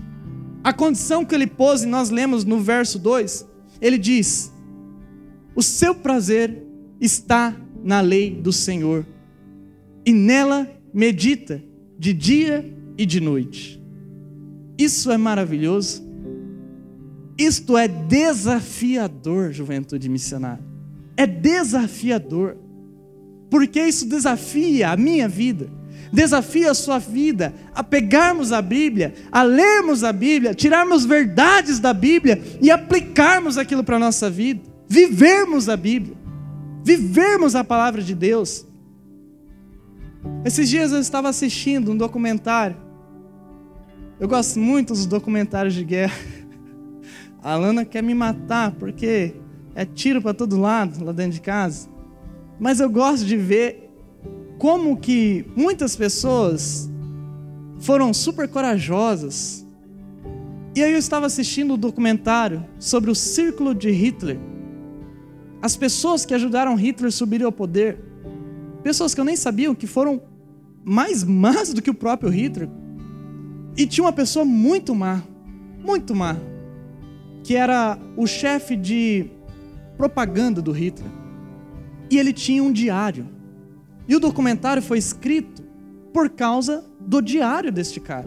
A 0.62 0.74
condição 0.74 1.24
que 1.24 1.34
ele 1.34 1.46
pôs, 1.46 1.82
e 1.82 1.86
nós 1.86 2.10
lemos 2.10 2.44
no 2.44 2.60
verso 2.60 2.98
2, 2.98 3.48
ele 3.80 3.96
diz: 3.96 4.52
O 5.54 5.62
seu 5.62 5.94
prazer 5.94 6.62
está 7.00 7.56
na 7.82 8.02
lei 8.02 8.30
do 8.30 8.52
Senhor, 8.52 9.06
e 10.04 10.12
nela 10.12 10.70
medita 10.92 11.62
de 11.98 12.12
dia 12.12 12.76
e 12.98 13.06
de 13.06 13.18
noite. 13.18 13.82
Isso 14.76 15.10
é 15.10 15.16
maravilhoso. 15.16 16.06
Isto 17.38 17.78
é 17.78 17.88
desafiador, 17.88 19.52
juventude 19.52 20.08
missionária. 20.08 20.62
É 21.16 21.26
desafiador 21.26 22.56
porque 23.50 23.80
isso 23.80 24.06
desafia 24.06 24.90
a 24.90 24.96
minha 24.96 25.28
vida, 25.28 25.68
desafia 26.12 26.70
a 26.70 26.74
sua 26.74 26.98
vida 26.98 27.54
a 27.74 27.82
pegarmos 27.82 28.52
a 28.52 28.60
Bíblia, 28.60 29.14
a 29.30 29.42
lermos 29.42 30.04
a 30.04 30.12
Bíblia, 30.12 30.54
tirarmos 30.54 31.04
verdades 31.04 31.80
da 31.80 31.92
Bíblia 31.92 32.42
e 32.60 32.70
aplicarmos 32.70 33.56
aquilo 33.56 33.82
para 33.82 33.96
a 33.96 34.00
nossa 34.00 34.28
vida, 34.30 34.60
vivermos 34.88 35.68
a 35.68 35.76
Bíblia, 35.76 36.16
vivermos 36.84 37.54
a 37.54 37.64
palavra 37.64 38.02
de 38.02 38.14
Deus. 38.14 38.66
Esses 40.44 40.68
dias 40.68 40.92
eu 40.92 41.00
estava 41.00 41.28
assistindo 41.28 41.92
um 41.92 41.96
documentário. 41.96 42.76
Eu 44.20 44.28
gosto 44.28 44.58
muito 44.58 44.92
dos 44.92 45.06
documentários 45.06 45.74
de 45.74 45.84
guerra. 45.84 46.16
A 47.42 47.52
Alana 47.52 47.84
quer 47.84 48.02
me 48.02 48.14
matar 48.14 48.72
porque 48.72 49.34
é 49.74 49.84
tiro 49.84 50.20
para 50.20 50.34
todo 50.34 50.60
lado 50.60 51.04
lá 51.04 51.12
dentro 51.12 51.32
de 51.32 51.40
casa. 51.40 51.88
Mas 52.58 52.80
eu 52.80 52.90
gosto 52.90 53.24
de 53.24 53.36
ver 53.36 53.90
como 54.58 54.96
que 54.96 55.44
muitas 55.54 55.94
pessoas 55.94 56.90
foram 57.78 58.12
super 58.12 58.48
corajosas. 58.48 59.66
E 60.74 60.82
aí 60.82 60.92
eu 60.92 60.98
estava 60.98 61.26
assistindo 61.26 61.72
o 61.72 61.74
um 61.74 61.78
documentário 61.78 62.64
sobre 62.78 63.10
o 63.10 63.14
círculo 63.14 63.74
de 63.74 63.90
Hitler. 63.90 64.38
As 65.62 65.76
pessoas 65.76 66.24
que 66.24 66.34
ajudaram 66.34 66.74
Hitler 66.74 67.10
subir 67.10 67.42
ao 67.42 67.52
poder. 67.52 67.98
Pessoas 68.82 69.14
que 69.14 69.20
eu 69.20 69.24
nem 69.24 69.36
sabia 69.36 69.74
que 69.74 69.86
foram 69.86 70.20
mais 70.84 71.24
más 71.24 71.72
do 71.72 71.82
que 71.82 71.90
o 71.90 71.94
próprio 71.94 72.30
Hitler. 72.30 72.68
E 73.76 73.86
tinha 73.86 74.04
uma 74.04 74.12
pessoa 74.12 74.44
muito 74.44 74.94
má, 74.94 75.22
muito 75.84 76.14
má, 76.14 76.36
que 77.44 77.54
era 77.54 77.98
o 78.16 78.26
chefe 78.26 78.74
de 78.74 79.30
propaganda 79.96 80.60
do 80.60 80.72
Hitler. 80.72 81.17
E 82.10 82.18
ele 82.18 82.32
tinha 82.32 82.62
um 82.62 82.72
diário. 82.72 83.28
E 84.06 84.16
o 84.16 84.20
documentário 84.20 84.82
foi 84.82 84.98
escrito 84.98 85.62
por 86.12 86.30
causa 86.30 86.84
do 87.00 87.20
diário 87.20 87.70
deste 87.70 88.00
cara. 88.00 88.26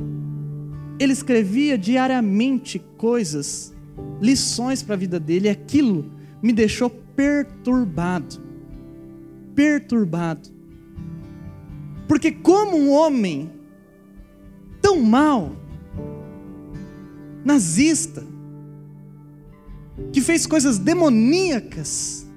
Ele 1.00 1.14
escrevia 1.14 1.78
diariamente 1.78 2.80
coisas, 2.98 3.74
lições 4.22 4.84
para 4.84 4.94
a 4.94 4.98
vida 4.98 5.20
dele, 5.20 5.48
e 5.48 5.50
aquilo 5.50 6.12
me 6.42 6.54
deixou 6.54 6.90
perturbado. 6.90 8.40
Perturbado. 9.56 10.50
Porque, 12.08 12.32
como 12.32 12.78
um 12.78 12.92
homem 12.92 13.52
tão 14.82 15.02
mau, 15.02 15.56
nazista, 17.44 18.24
que 20.12 20.22
fez 20.22 20.46
coisas 20.46 20.78
demoníacas, 20.78 22.28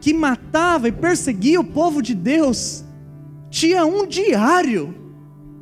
que 0.00 0.14
matava 0.14 0.88
e 0.88 0.92
perseguia 0.92 1.60
o 1.60 1.64
povo 1.64 2.00
de 2.00 2.14
Deus, 2.14 2.84
tinha 3.50 3.84
um 3.84 4.06
diário 4.06 4.94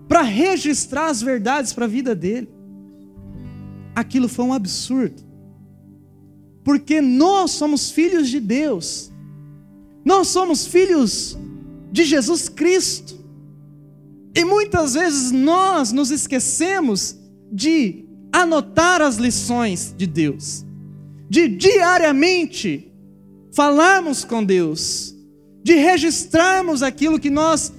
para 0.06 0.22
registrar 0.22 1.06
as 1.06 1.20
verdades 1.20 1.72
para 1.72 1.84
a 1.84 1.88
vida 1.88 2.14
dele. 2.14 2.48
Aquilo 3.94 4.28
foi 4.28 4.44
um 4.44 4.52
absurdo. 4.52 5.22
Porque 6.62 7.00
nós 7.00 7.50
somos 7.52 7.90
filhos 7.90 8.28
de 8.28 8.40
Deus. 8.40 9.10
Nós 10.04 10.28
somos 10.28 10.66
filhos 10.66 11.36
de 11.90 12.04
Jesus 12.04 12.48
Cristo. 12.48 13.18
E 14.34 14.44
muitas 14.44 14.94
vezes 14.94 15.32
nós 15.32 15.90
nos 15.92 16.10
esquecemos 16.10 17.18
de 17.50 18.06
anotar 18.32 19.00
as 19.00 19.16
lições 19.16 19.94
de 19.96 20.06
Deus, 20.06 20.64
de 21.28 21.48
diariamente 21.48 22.87
falarmos 23.58 24.24
com 24.24 24.44
Deus, 24.44 25.16
de 25.64 25.74
registrarmos 25.74 26.80
aquilo 26.80 27.18
que 27.18 27.28
nós 27.28 27.72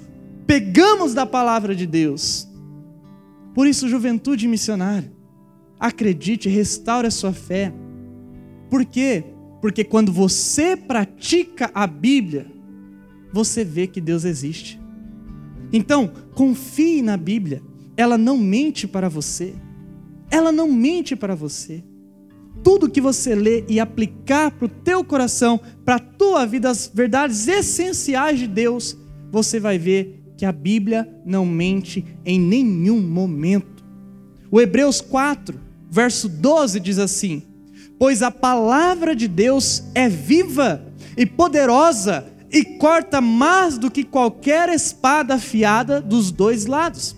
pegamos 0.46 1.13
da 1.13 1.26
palavra 1.26 1.74
de 1.74 1.88
Deus. 1.88 2.46
Por 3.56 3.65
isso, 3.65 3.88
juventude 3.88 4.46
missionária, 4.46 5.10
acredite, 5.80 6.50
restaure 6.50 7.08
a 7.08 7.12
sua 7.12 7.32
fé. 7.32 7.74
Por 8.70 8.84
quê? 8.84 9.24
Porque 9.62 9.86
quando 9.86 10.12
você 10.12 10.76
pratica 10.76 11.72
a 11.74 11.88
Bíblia, 11.88 12.52
você 13.32 13.63
vê 13.63 13.88
que 13.88 14.02
Deus 14.02 14.26
existe. 14.26 14.78
Então, 15.72 16.12
confie 16.36 17.02
na 17.02 17.15
Bíblia. 17.15 17.63
Ela 17.96 18.18
não 18.18 18.38
mente 18.38 18.86
para 18.86 19.08
você. 19.08 19.56
Ela 20.30 20.52
não 20.52 20.70
mente 20.70 21.15
para 21.15 21.36
você. 21.36 21.82
Tudo 22.63 22.89
que 22.89 23.02
você 23.02 23.36
lê 23.36 23.63
e 23.67 23.80
aplicar 23.80 24.52
para 24.52 24.65
o 24.65 24.69
teu 24.69 25.04
coração, 25.04 25.60
para 25.86 25.95
a 25.95 26.00
tua 26.00 26.45
vida, 26.45 26.69
as 26.69 26.91
verdades 26.93 27.48
essenciais 27.48 28.39
de 28.39 28.48
Deus, 28.48 28.98
você 29.32 29.60
vai 29.60 29.78
ver 29.78 30.19
que 30.38 30.45
a 30.45 30.52
Bíblia 30.52 31.08
não 31.26 31.45
mente 31.45 32.06
em 32.26 32.39
nenhum 32.39 33.02
momento. 33.02 33.84
O 34.52 34.60
Hebreus 34.60 35.02
4, 35.02 35.60
verso 35.89 36.28
12 36.30 36.80
diz 36.80 36.98
assim: 36.98 37.43
Pois 37.98 38.22
a 38.22 38.32
palavra 38.32 39.15
de 39.15 39.28
Deus 39.28 39.84
é 39.93 40.08
viva 40.08 40.86
e 41.17 41.26
poderosa 41.26 42.26
e 42.52 42.63
corta 42.63 43.22
mais 43.22 43.78
do 43.78 43.91
que 43.91 44.04
qualquer 44.04 44.69
espada 44.69 45.36
afiada 45.36 46.02
dos 46.02 46.32
dois 46.32 46.65
lados. 46.65 47.15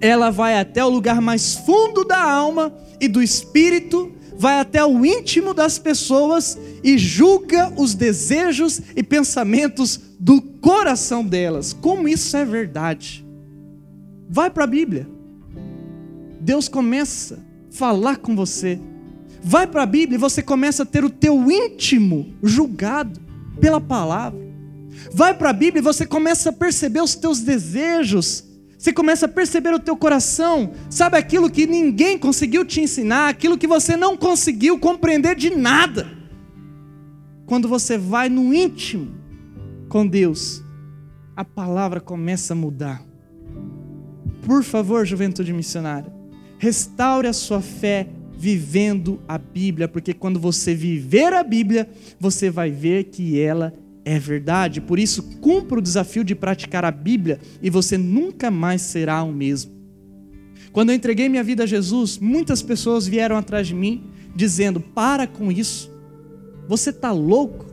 Ela 0.00 0.30
vai 0.30 0.58
até 0.58 0.84
o 0.84 0.88
lugar 0.88 1.20
mais 1.20 1.54
fundo 1.54 2.04
da 2.04 2.20
alma 2.20 2.74
e 3.00 3.06
do 3.06 3.22
espírito, 3.22 4.12
vai 4.42 4.58
até 4.58 4.84
o 4.84 5.06
íntimo 5.06 5.54
das 5.54 5.78
pessoas 5.78 6.58
e 6.82 6.98
julga 6.98 7.72
os 7.76 7.94
desejos 7.94 8.82
e 8.96 9.00
pensamentos 9.00 10.00
do 10.18 10.42
coração 10.42 11.24
delas. 11.24 11.72
Como 11.72 12.08
isso 12.08 12.36
é 12.36 12.44
verdade? 12.44 13.24
Vai 14.28 14.50
para 14.50 14.64
a 14.64 14.66
Bíblia. 14.66 15.08
Deus 16.40 16.68
começa 16.68 17.36
a 17.36 17.72
falar 17.72 18.16
com 18.16 18.34
você. 18.34 18.80
Vai 19.40 19.64
para 19.64 19.84
a 19.84 19.86
Bíblia 19.86 20.16
e 20.16 20.20
você 20.20 20.42
começa 20.42 20.82
a 20.82 20.86
ter 20.86 21.04
o 21.04 21.10
teu 21.10 21.48
íntimo 21.48 22.34
julgado 22.42 23.20
pela 23.60 23.80
palavra. 23.80 24.40
Vai 25.12 25.34
para 25.34 25.50
a 25.50 25.52
Bíblia 25.52 25.78
e 25.78 25.84
você 25.84 26.04
começa 26.04 26.50
a 26.50 26.52
perceber 26.52 27.00
os 27.00 27.14
teus 27.14 27.38
desejos. 27.42 28.42
Você 28.82 28.92
começa 28.92 29.26
a 29.26 29.28
perceber 29.28 29.72
o 29.72 29.78
teu 29.78 29.96
coração, 29.96 30.72
sabe 30.90 31.16
aquilo 31.16 31.48
que 31.48 31.68
ninguém 31.68 32.18
conseguiu 32.18 32.64
te 32.64 32.80
ensinar, 32.80 33.28
aquilo 33.28 33.56
que 33.56 33.68
você 33.68 33.96
não 33.96 34.16
conseguiu 34.16 34.76
compreender 34.76 35.36
de 35.36 35.50
nada. 35.50 36.10
Quando 37.46 37.68
você 37.68 37.96
vai 37.96 38.28
no 38.28 38.52
íntimo 38.52 39.14
com 39.88 40.04
Deus, 40.04 40.64
a 41.36 41.44
palavra 41.44 42.00
começa 42.00 42.54
a 42.54 42.56
mudar. 42.56 43.04
Por 44.44 44.64
favor, 44.64 45.06
juventude 45.06 45.52
missionária, 45.52 46.12
restaure 46.58 47.28
a 47.28 47.32
sua 47.32 47.60
fé 47.60 48.08
vivendo 48.36 49.22
a 49.28 49.38
Bíblia, 49.38 49.86
porque 49.86 50.12
quando 50.12 50.40
você 50.40 50.74
viver 50.74 51.32
a 51.32 51.44
Bíblia, 51.44 51.88
você 52.18 52.50
vai 52.50 52.72
ver 52.72 53.04
que 53.04 53.38
ela 53.38 53.72
é 54.04 54.18
verdade. 54.18 54.80
Por 54.80 54.98
isso, 54.98 55.22
cumpra 55.40 55.78
o 55.78 55.82
desafio 55.82 56.24
de 56.24 56.34
praticar 56.34 56.84
a 56.84 56.90
Bíblia 56.90 57.40
e 57.60 57.70
você 57.70 57.96
nunca 57.96 58.50
mais 58.50 58.82
será 58.82 59.22
o 59.22 59.32
mesmo. 59.32 59.72
Quando 60.72 60.90
eu 60.90 60.96
entreguei 60.96 61.28
minha 61.28 61.44
vida 61.44 61.64
a 61.64 61.66
Jesus, 61.66 62.18
muitas 62.18 62.62
pessoas 62.62 63.06
vieram 63.06 63.36
atrás 63.36 63.66
de 63.66 63.74
mim 63.74 64.10
dizendo: 64.34 64.80
Para 64.80 65.26
com 65.26 65.52
isso, 65.52 65.90
você 66.66 66.90
está 66.90 67.12
louco. 67.12 67.66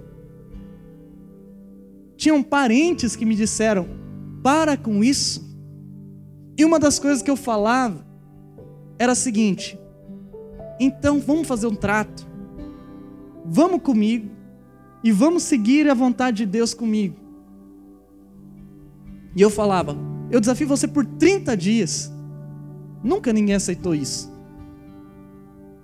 Tinham 2.17 2.43
parentes 2.43 3.15
que 3.15 3.25
me 3.25 3.35
disseram: 3.35 3.87
Para 4.43 4.75
com 4.75 5.03
isso. 5.03 5.47
E 6.57 6.65
uma 6.65 6.77
das 6.77 6.99
coisas 6.99 7.21
que 7.21 7.31
eu 7.31 7.37
falava 7.37 8.05
era 8.97 9.13
a 9.13 9.15
seguinte: 9.15 9.79
então 10.79 11.19
vamos 11.19 11.47
fazer 11.47 11.67
um 11.67 11.75
trato. 11.75 12.27
Vamos 13.45 13.81
comigo 13.81 14.38
e 15.03 15.11
vamos 15.11 15.43
seguir 15.43 15.89
a 15.89 15.93
vontade 15.93 16.37
de 16.37 16.45
Deus 16.45 16.73
comigo. 16.73 17.15
E 19.35 19.41
eu 19.41 19.49
falava: 19.49 19.95
eu 20.31 20.39
desafio 20.39 20.67
você 20.67 20.87
por 20.87 21.05
30 21.05 21.57
dias. 21.57 22.11
Nunca 23.03 23.33
ninguém 23.33 23.55
aceitou 23.55 23.95
isso. 23.95 24.31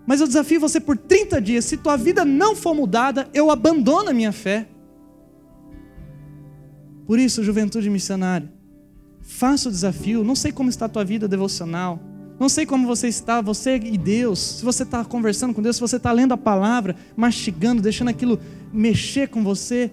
Mas 0.06 0.22
eu 0.22 0.28
desafio 0.28 0.60
você 0.60 0.80
por 0.80 0.98
30 0.98 1.42
dias. 1.42 1.66
Se 1.66 1.78
tua 1.78 1.98
vida 1.98 2.24
não 2.24 2.56
for 2.56 2.76
mudada, 2.76 3.28
eu 3.34 3.50
abandono 3.50 4.10
a 4.10 4.14
minha 4.14 4.32
fé. 4.32 4.68
Por 7.08 7.18
isso, 7.18 7.44
juventude 7.44 7.90
missionária, 7.90 8.52
faça 9.22 9.70
o 9.70 9.72
desafio. 9.72 10.24
Não 10.24 10.36
sei 10.36 10.52
como 10.52 10.70
está 10.70 10.86
a 10.86 10.90
tua 10.90 11.04
vida 11.04 11.28
devocional. 11.28 12.00
Não 12.40 12.50
sei 12.50 12.66
como 12.66 12.86
você 12.86 13.08
está, 13.08 13.40
você 13.40 13.78
e 13.78 13.98
Deus, 13.98 14.40
se 14.58 14.66
você 14.66 14.84
está 14.84 15.06
conversando 15.06 15.54
com 15.54 15.62
Deus, 15.62 15.78
se 15.78 15.82
você 15.82 15.96
está 15.96 16.12
lendo 16.12 16.34
a 16.34 16.38
palavra, 16.38 16.96
mastigando, 17.16 17.82
deixando 17.82 18.10
aquilo 18.10 18.40
mexer 18.74 19.30
com 19.30 19.42
você, 19.42 19.90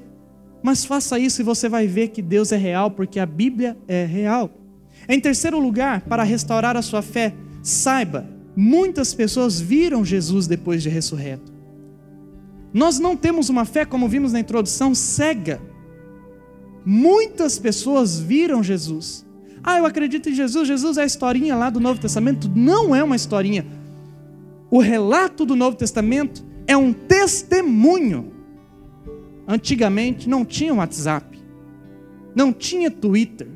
mas 0.62 0.84
faça 0.84 1.18
isso 1.18 1.40
e 1.40 1.44
você 1.44 1.68
vai 1.68 1.86
ver 1.86 2.08
que 2.08 2.20
Deus 2.20 2.50
é 2.50 2.56
real, 2.56 2.90
porque 2.90 3.20
a 3.20 3.26
Bíblia 3.26 3.76
é 3.86 4.04
real. 4.04 4.50
Em 5.08 5.20
terceiro 5.20 5.58
lugar, 5.58 6.02
para 6.02 6.22
restaurar 6.22 6.76
a 6.76 6.82
sua 6.82 7.02
fé, 7.02 7.34
saiba, 7.62 8.26
muitas 8.56 9.14
pessoas 9.14 9.60
viram 9.60 10.04
Jesus 10.04 10.46
depois 10.46 10.82
de 10.82 10.88
ressurreto. 10.88 11.52
Nós 12.72 12.98
não 12.98 13.16
temos 13.16 13.48
uma 13.48 13.64
fé, 13.64 13.84
como 13.84 14.08
vimos 14.08 14.32
na 14.32 14.40
introdução, 14.40 14.94
cega. 14.94 15.60
Muitas 16.84 17.58
pessoas 17.58 18.18
viram 18.18 18.62
Jesus. 18.62 19.26
Ah, 19.64 19.78
eu 19.78 19.86
acredito 19.86 20.28
em 20.28 20.34
Jesus, 20.34 20.66
Jesus 20.66 20.98
é 20.98 21.02
a 21.02 21.06
historinha 21.06 21.54
lá 21.54 21.70
do 21.70 21.78
Novo 21.78 22.00
Testamento. 22.00 22.50
Não 22.54 22.94
é 22.94 23.02
uma 23.02 23.14
historinha. 23.14 23.64
O 24.70 24.80
relato 24.80 25.44
do 25.44 25.54
Novo 25.54 25.76
Testamento 25.76 26.44
é 26.66 26.76
um 26.76 26.92
testemunho. 26.92 28.32
Antigamente 29.46 30.28
não 30.28 30.44
tinha 30.44 30.72
WhatsApp, 30.72 31.38
não 32.34 32.52
tinha 32.52 32.90
Twitter. 32.90 33.48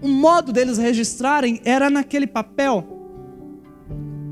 O 0.00 0.08
modo 0.08 0.52
deles 0.52 0.78
registrarem 0.78 1.60
era 1.64 1.90
naquele 1.90 2.26
papel. 2.26 2.86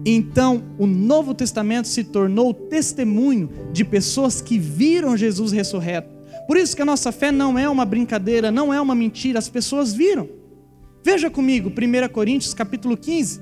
Então, 0.07 0.63
o 0.79 0.87
Novo 0.87 1.35
Testamento 1.35 1.89
se 1.89 2.05
tornou 2.05 2.53
testemunho 2.53 3.51
de 3.73 3.85
pessoas 3.85 4.41
que 4.41 4.59
viram 4.59 5.17
Jesus 5.17 5.51
ressurreto. 5.51 6.09
Por 6.47 6.57
isso 6.57 6.77
que 6.77 6.83
a 6.83 6.85
nossa 6.85 7.11
fé 7.11 7.33
não 7.33 7.59
é 7.59 7.69
uma 7.69 7.85
brincadeira, 7.85 8.51
não 8.51 8.73
é 8.73 8.81
uma 8.81 8.95
mentira, 8.95 9.39
as 9.39 9.49
pessoas 9.49 9.95
viram. 9.95 10.29
Veja 11.05 11.29
comigo, 11.29 11.69
1 11.69 12.09
Coríntios 12.09 12.55
capítulo 12.55 12.97
15. 12.97 13.39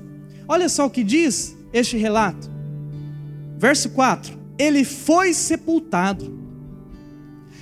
Olha 0.49 0.67
só 0.67 0.85
o 0.85 0.89
que 0.89 1.01
diz 1.01 1.55
este 1.71 1.95
relato. 1.95 2.51
Verso 3.57 3.91
4: 3.91 4.37
Ele 4.59 4.83
foi 4.83 5.33
sepultado, 5.33 6.37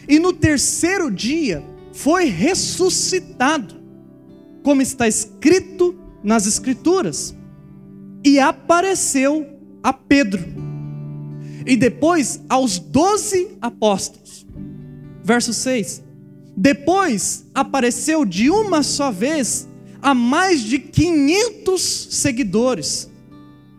e 0.10 0.18
no 0.18 0.34
terceiro 0.34 1.12
dia 1.12 1.64
foi 1.94 2.26
ressuscitado, 2.26 3.76
como 4.64 4.82
está 4.82 5.08
escrito 5.08 5.96
nas 6.24 6.48
Escrituras, 6.48 7.36
e 8.26 8.40
apareceu 8.40 9.48
a 9.84 9.94
Pedro, 9.94 10.44
e 11.64 11.78
depois 11.78 12.42
aos 12.50 12.80
doze 12.80 13.56
apóstolos. 13.62 14.48
Verso 15.24 15.54
6: 15.54 16.02
Depois 16.58 17.46
apareceu 17.54 18.26
de 18.26 18.50
uma 18.50 18.82
só 18.82 19.12
vez 19.12 19.70
a 20.02 20.14
mais 20.14 20.62
de 20.62 20.80
500 20.80 21.82
seguidores, 21.82 23.10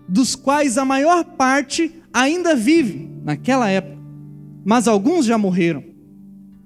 dos 0.08 0.34
quais 0.36 0.78
a 0.78 0.84
maior 0.84 1.24
parte 1.24 1.92
ainda 2.12 2.54
vive 2.54 3.10
naquela 3.24 3.68
época, 3.68 3.98
mas 4.64 4.86
alguns 4.86 5.24
já 5.26 5.36
morreram. 5.36 5.84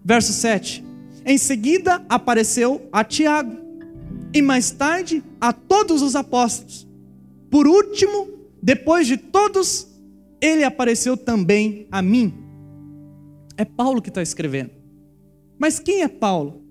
Verso 0.04 0.32
7. 0.32 0.84
Em 1.24 1.38
seguida 1.38 2.04
apareceu 2.08 2.88
a 2.92 3.02
Tiago, 3.02 3.56
e 4.32 4.42
mais 4.42 4.70
tarde 4.70 5.22
a 5.40 5.52
todos 5.52 6.02
os 6.02 6.14
apóstolos. 6.14 6.86
Por 7.50 7.66
último, 7.66 8.28
depois 8.62 9.06
de 9.06 9.16
todos, 9.16 9.88
ele 10.40 10.62
apareceu 10.62 11.16
também 11.16 11.86
a 11.90 12.02
mim. 12.02 12.34
É 13.56 13.64
Paulo 13.64 14.02
que 14.02 14.10
está 14.10 14.20
escrevendo. 14.20 14.70
Mas 15.58 15.78
quem 15.78 16.02
é 16.02 16.08
Paulo? 16.08 16.65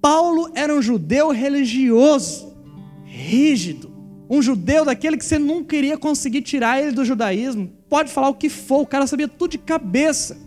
Paulo 0.00 0.50
era 0.54 0.74
um 0.74 0.80
judeu 0.80 1.30
religioso, 1.30 2.56
rígido, 3.04 3.92
um 4.28 4.40
judeu 4.40 4.84
daquele 4.84 5.16
que 5.16 5.24
você 5.24 5.38
nunca 5.38 5.76
iria 5.76 5.98
conseguir 5.98 6.42
tirar 6.42 6.80
ele 6.80 6.92
do 6.92 7.04
judaísmo. 7.04 7.70
Pode 7.88 8.10
falar 8.12 8.28
o 8.28 8.34
que 8.34 8.48
for, 8.48 8.82
o 8.82 8.86
cara 8.86 9.06
sabia 9.06 9.28
tudo 9.28 9.50
de 9.50 9.58
cabeça. 9.58 10.38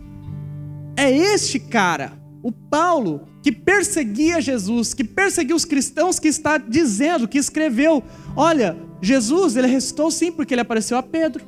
É 0.96 1.10
este 1.10 1.58
cara, 1.58 2.12
o 2.42 2.50
Paulo, 2.50 3.28
que 3.42 3.52
perseguia 3.52 4.40
Jesus, 4.40 4.94
que 4.94 5.04
perseguia 5.04 5.54
os 5.54 5.64
cristãos, 5.64 6.18
que 6.18 6.28
está 6.28 6.56
dizendo, 6.56 7.28
que 7.28 7.38
escreveu: 7.38 8.02
olha, 8.36 8.76
Jesus, 9.02 9.56
ele 9.56 9.66
ressuscitou 9.66 10.10
sim, 10.10 10.32
porque 10.32 10.54
ele 10.54 10.62
apareceu 10.62 10.96
a 10.96 11.02
Pedro, 11.02 11.44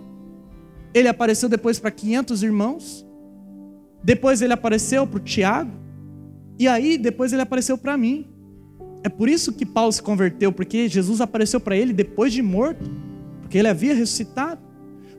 ele 0.92 1.08
apareceu 1.08 1.48
depois 1.48 1.78
para 1.78 1.90
500 1.90 2.42
irmãos, 2.42 3.06
depois 4.04 4.42
ele 4.42 4.52
apareceu 4.52 5.06
para 5.06 5.16
o 5.16 5.20
Tiago, 5.20 5.86
e 6.58 6.66
aí 6.66 6.96
depois 6.96 7.32
ele 7.32 7.42
apareceu 7.42 7.76
para 7.76 7.96
mim. 7.96 8.26
É 9.02 9.08
por 9.08 9.28
isso 9.28 9.52
que 9.52 9.64
Paulo 9.64 9.92
se 9.92 10.02
converteu, 10.02 10.50
porque 10.50 10.88
Jesus 10.88 11.20
apareceu 11.20 11.60
para 11.60 11.76
ele 11.76 11.92
depois 11.92 12.32
de 12.32 12.42
morto, 12.42 12.90
porque 13.40 13.58
ele 13.58 13.68
havia 13.68 13.94
ressuscitado. 13.94 14.60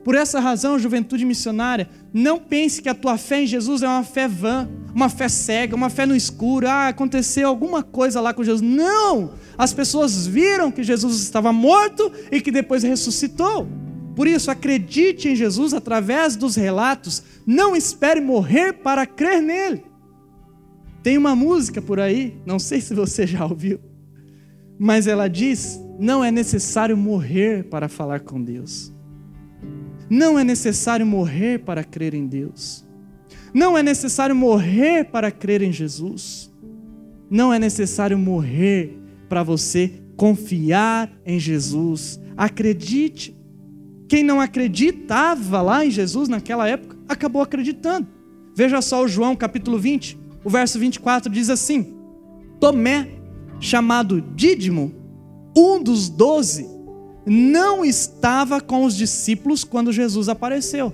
Por 0.04 0.14
essa 0.14 0.40
razão, 0.40 0.78
juventude 0.78 1.24
missionária, 1.24 1.88
não 2.12 2.38
pense 2.38 2.80
que 2.80 2.88
a 2.88 2.94
tua 2.94 3.18
fé 3.18 3.42
em 3.42 3.46
Jesus 3.46 3.82
é 3.82 3.88
uma 3.88 4.02
fé 4.02 4.26
vã, 4.26 4.68
uma 4.94 5.08
fé 5.08 5.28
cega, 5.28 5.76
uma 5.76 5.90
fé 5.90 6.06
no 6.06 6.16
escuro. 6.16 6.66
Ah, 6.66 6.88
aconteceu 6.88 7.46
alguma 7.46 7.82
coisa 7.82 8.20
lá 8.20 8.32
com 8.32 8.42
Jesus. 8.42 8.62
Não! 8.62 9.32
As 9.56 9.74
pessoas 9.74 10.26
viram 10.26 10.70
que 10.70 10.82
Jesus 10.82 11.20
estava 11.20 11.52
morto 11.52 12.10
e 12.32 12.40
que 12.40 12.50
depois 12.50 12.82
ressuscitou. 12.82 13.68
Por 14.16 14.26
isso, 14.26 14.50
acredite 14.50 15.28
em 15.28 15.36
Jesus 15.36 15.74
através 15.74 16.36
dos 16.36 16.56
relatos. 16.56 17.22
Não 17.46 17.76
espere 17.76 18.20
morrer 18.20 18.72
para 18.72 19.06
crer 19.06 19.42
nele. 19.42 19.87
Tem 21.02 21.16
uma 21.16 21.34
música 21.34 21.80
por 21.80 22.00
aí, 22.00 22.36
não 22.44 22.58
sei 22.58 22.80
se 22.80 22.94
você 22.94 23.26
já 23.26 23.44
ouviu, 23.44 23.80
mas 24.78 25.06
ela 25.06 25.28
diz: 25.28 25.80
não 25.98 26.24
é 26.24 26.30
necessário 26.30 26.96
morrer 26.96 27.64
para 27.64 27.88
falar 27.88 28.20
com 28.20 28.42
Deus. 28.42 28.92
Não 30.08 30.38
é 30.38 30.44
necessário 30.44 31.04
morrer 31.04 31.58
para 31.58 31.84
crer 31.84 32.14
em 32.14 32.26
Deus. 32.26 32.86
Não 33.52 33.76
é 33.76 33.82
necessário 33.82 34.34
morrer 34.34 35.04
para 35.04 35.30
crer 35.30 35.62
em 35.62 35.72
Jesus. 35.72 36.50
Não 37.30 37.52
é 37.52 37.58
necessário 37.58 38.16
morrer 38.16 38.96
para 39.28 39.42
você 39.42 39.92
confiar 40.16 41.10
em 41.26 41.38
Jesus. 41.38 42.20
Acredite. 42.36 43.36
Quem 44.08 44.22
não 44.22 44.40
acreditava 44.40 45.60
lá 45.60 45.84
em 45.84 45.90
Jesus 45.90 46.28
naquela 46.28 46.66
época, 46.66 46.96
acabou 47.08 47.42
acreditando. 47.42 48.08
Veja 48.54 48.80
só 48.80 49.04
o 49.04 49.08
João 49.08 49.36
capítulo 49.36 49.78
20, 49.78 50.18
o 50.48 50.50
verso 50.50 50.78
24 50.78 51.30
diz 51.30 51.50
assim: 51.50 51.94
Tomé, 52.58 53.06
chamado 53.60 54.18
Dídimo, 54.34 54.94
um 55.54 55.82
dos 55.82 56.08
doze, 56.08 56.66
não 57.26 57.84
estava 57.84 58.58
com 58.58 58.86
os 58.86 58.96
discípulos 58.96 59.62
quando 59.62 59.92
Jesus 59.92 60.26
apareceu. 60.26 60.90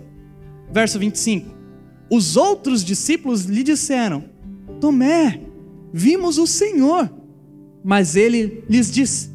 Verso 0.72 0.98
25: 0.98 1.48
Os 2.10 2.36
outros 2.36 2.82
discípulos 2.82 3.44
lhe 3.44 3.62
disseram: 3.62 4.24
Tomé, 4.80 5.40
vimos 5.92 6.36
o 6.36 6.48
Senhor. 6.48 7.08
Mas 7.84 8.16
ele 8.16 8.64
lhes 8.68 8.90
disse: 8.90 9.30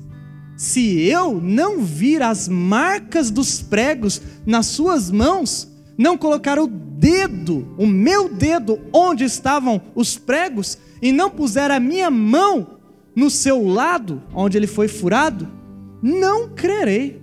Se 0.58 0.99
eu 0.99 1.39
não 1.39 1.79
vir 1.79 2.21
as 2.21 2.49
marcas 2.49 3.32
dos 3.32 3.62
pregos 3.62 4.21
nas 4.45 4.65
suas 4.65 5.10
mãos, 5.10 5.71
não 5.99 6.17
colocar 6.17 6.57
o 6.57 6.65
dedo, 6.65 7.75
o 7.77 7.85
meu 7.85 8.33
dedo, 8.33 8.79
onde 8.93 9.25
estavam 9.25 9.81
os 9.93 10.17
pregos, 10.17 10.77
e 11.01 11.12
não 11.12 11.29
puser 11.29 11.69
a 11.71 11.79
minha 11.79 12.09
mão 12.09 12.79
no 13.13 13.29
seu 13.29 13.67
lado, 13.67 14.23
onde 14.33 14.57
ele 14.57 14.65
foi 14.65 14.88
furado, 14.88 15.45
não 16.01 16.47
crerei. 16.47 17.21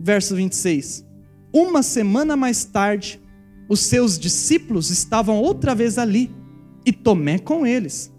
Verso 0.00 0.34
26. 0.34 1.04
Uma 1.52 1.82
semana 1.82 2.36
mais 2.36 2.64
tarde, 2.64 3.20
os 3.68 3.80
seus 3.80 4.18
discípulos 4.18 4.88
estavam 4.88 5.36
outra 5.36 5.74
vez 5.74 5.98
ali, 5.98 6.34
e 6.86 6.92
Tomé 6.92 7.38
com 7.38 7.66
eles. 7.66 8.10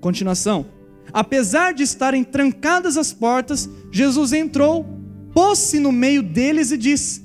Continuação. 0.00 0.66
Apesar 1.12 1.74
de 1.74 1.84
estarem 1.84 2.24
trancadas 2.24 2.96
as 2.96 3.12
portas, 3.12 3.70
Jesus 3.92 4.32
entrou, 4.32 4.84
pôs-se 5.32 5.78
no 5.78 5.92
meio 5.92 6.24
deles 6.24 6.72
e 6.72 6.76
disse: 6.76 7.21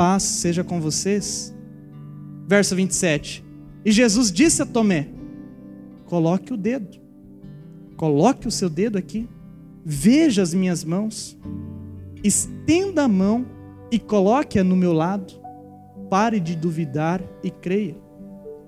Paz 0.00 0.22
seja 0.22 0.64
com 0.64 0.80
vocês. 0.80 1.54
Verso 2.48 2.74
27. 2.74 3.44
E 3.84 3.92
Jesus 3.92 4.32
disse 4.32 4.62
a 4.62 4.64
Tomé: 4.64 5.08
Coloque 6.06 6.54
o 6.54 6.56
dedo, 6.56 6.98
coloque 7.98 8.48
o 8.48 8.50
seu 8.50 8.70
dedo 8.70 8.96
aqui, 8.96 9.28
veja 9.84 10.40
as 10.40 10.54
minhas 10.54 10.84
mãos, 10.84 11.36
estenda 12.24 13.02
a 13.02 13.08
mão 13.08 13.44
e 13.92 13.98
coloque-a 13.98 14.64
no 14.64 14.74
meu 14.74 14.94
lado, 14.94 15.34
pare 16.08 16.40
de 16.40 16.56
duvidar 16.56 17.22
e 17.44 17.50
creia. 17.50 17.94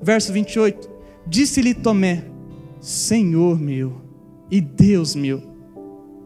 Verso 0.03 0.35
28. 0.35 0.87
Disse-lhe 1.27 1.73
Tomé: 1.73 2.27
Senhor 2.79 3.59
meu 3.59 4.03
e 4.51 4.61
Deus 4.61 5.15
meu. 5.15 5.43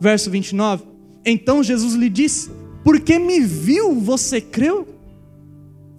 Verso 0.01 0.33
29. 0.33 0.83
Então 1.25 1.63
Jesus 1.63 1.95
lhe 1.95 2.11
disse: 2.11 2.51
Porque 2.83 3.21
me 3.21 3.39
viu, 3.39 3.95
você 4.01 4.41
creu? 4.41 4.96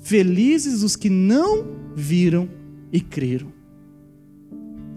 Felizes 0.07 0.83
os 0.83 0.95
que 0.95 1.09
não 1.09 1.67
viram 1.93 2.47
e 2.93 3.01
creram. 3.01 3.51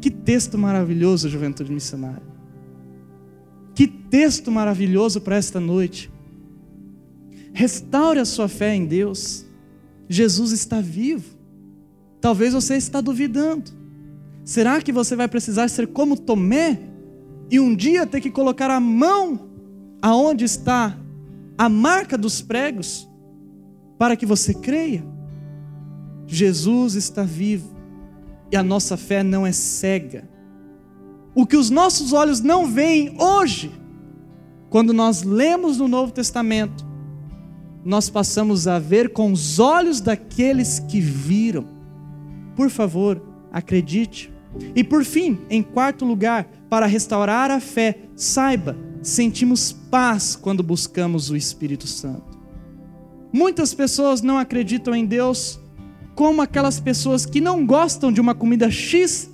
Que 0.01 0.09
texto 0.09 0.57
maravilhoso, 0.57 1.29
juventude 1.29 1.73
missionária. 1.73 2.23
Que 3.75 3.88
texto 3.88 4.53
maravilhoso 4.53 5.20
para 5.20 5.35
esta 5.35 5.59
noite. 5.59 6.09
Restaure 7.53 8.20
a 8.20 8.25
sua 8.25 8.46
fé 8.46 8.73
em 8.73 8.87
Deus. 8.87 9.44
Jesus 10.09 10.53
está 10.53 10.81
vivo. 10.81 11.37
Talvez 12.20 12.53
você 12.53 12.77
está 12.77 13.01
duvidando. 13.01 13.73
Será 14.44 14.81
que 14.81 14.92
você 14.92 15.16
vai 15.16 15.27
precisar 15.27 15.66
ser 15.66 15.88
como 15.88 16.16
Tomé 16.16 16.79
e 17.51 17.59
um 17.59 17.75
dia 17.75 18.07
ter 18.07 18.20
que 18.20 18.31
colocar 18.31 18.70
a 18.70 18.79
mão 18.79 19.51
aonde 20.01 20.44
está 20.44 20.96
a 21.59 21.68
marca 21.68 22.16
dos 22.16 22.40
pregos 22.40 23.10
para 24.00 24.16
que 24.16 24.24
você 24.24 24.54
creia. 24.54 25.04
Jesus 26.26 26.94
está 26.94 27.22
vivo 27.22 27.76
e 28.50 28.56
a 28.56 28.62
nossa 28.62 28.96
fé 28.96 29.22
não 29.22 29.46
é 29.46 29.52
cega. 29.52 30.26
O 31.34 31.46
que 31.46 31.54
os 31.54 31.68
nossos 31.68 32.14
olhos 32.14 32.40
não 32.40 32.66
veem 32.66 33.14
hoje, 33.20 33.70
quando 34.70 34.94
nós 34.94 35.22
lemos 35.22 35.76
no 35.76 35.86
Novo 35.86 36.12
Testamento, 36.12 36.82
nós 37.84 38.08
passamos 38.08 38.66
a 38.66 38.78
ver 38.78 39.12
com 39.12 39.30
os 39.30 39.58
olhos 39.58 40.00
daqueles 40.00 40.78
que 40.78 40.98
viram. 40.98 41.66
Por 42.56 42.70
favor, 42.70 43.22
acredite. 43.52 44.32
E 44.74 44.82
por 44.82 45.04
fim, 45.04 45.40
em 45.50 45.62
quarto 45.62 46.06
lugar, 46.06 46.48
para 46.70 46.86
restaurar 46.86 47.50
a 47.50 47.60
fé, 47.60 47.98
saiba, 48.16 48.78
sentimos 49.02 49.72
paz 49.72 50.36
quando 50.36 50.62
buscamos 50.62 51.28
o 51.28 51.36
Espírito 51.36 51.86
Santo. 51.86 52.29
Muitas 53.32 53.72
pessoas 53.72 54.22
não 54.22 54.38
acreditam 54.38 54.94
em 54.94 55.06
Deus 55.06 55.60
como 56.14 56.42
aquelas 56.42 56.80
pessoas 56.80 57.24
que 57.24 57.40
não 57.40 57.64
gostam 57.64 58.12
de 58.12 58.20
uma 58.20 58.34
comida 58.34 58.70
X 58.70 59.30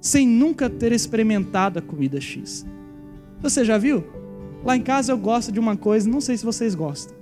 sem 0.00 0.26
nunca 0.26 0.68
ter 0.70 0.92
experimentado 0.92 1.78
a 1.78 1.82
comida 1.82 2.20
X. 2.20 2.66
Você 3.40 3.64
já 3.64 3.78
viu? 3.78 4.04
Lá 4.64 4.76
em 4.76 4.82
casa 4.82 5.12
eu 5.12 5.18
gosto 5.18 5.50
de 5.50 5.58
uma 5.58 5.76
coisa, 5.76 6.08
não 6.08 6.20
sei 6.20 6.36
se 6.36 6.44
vocês 6.44 6.74
gostam. 6.74 7.16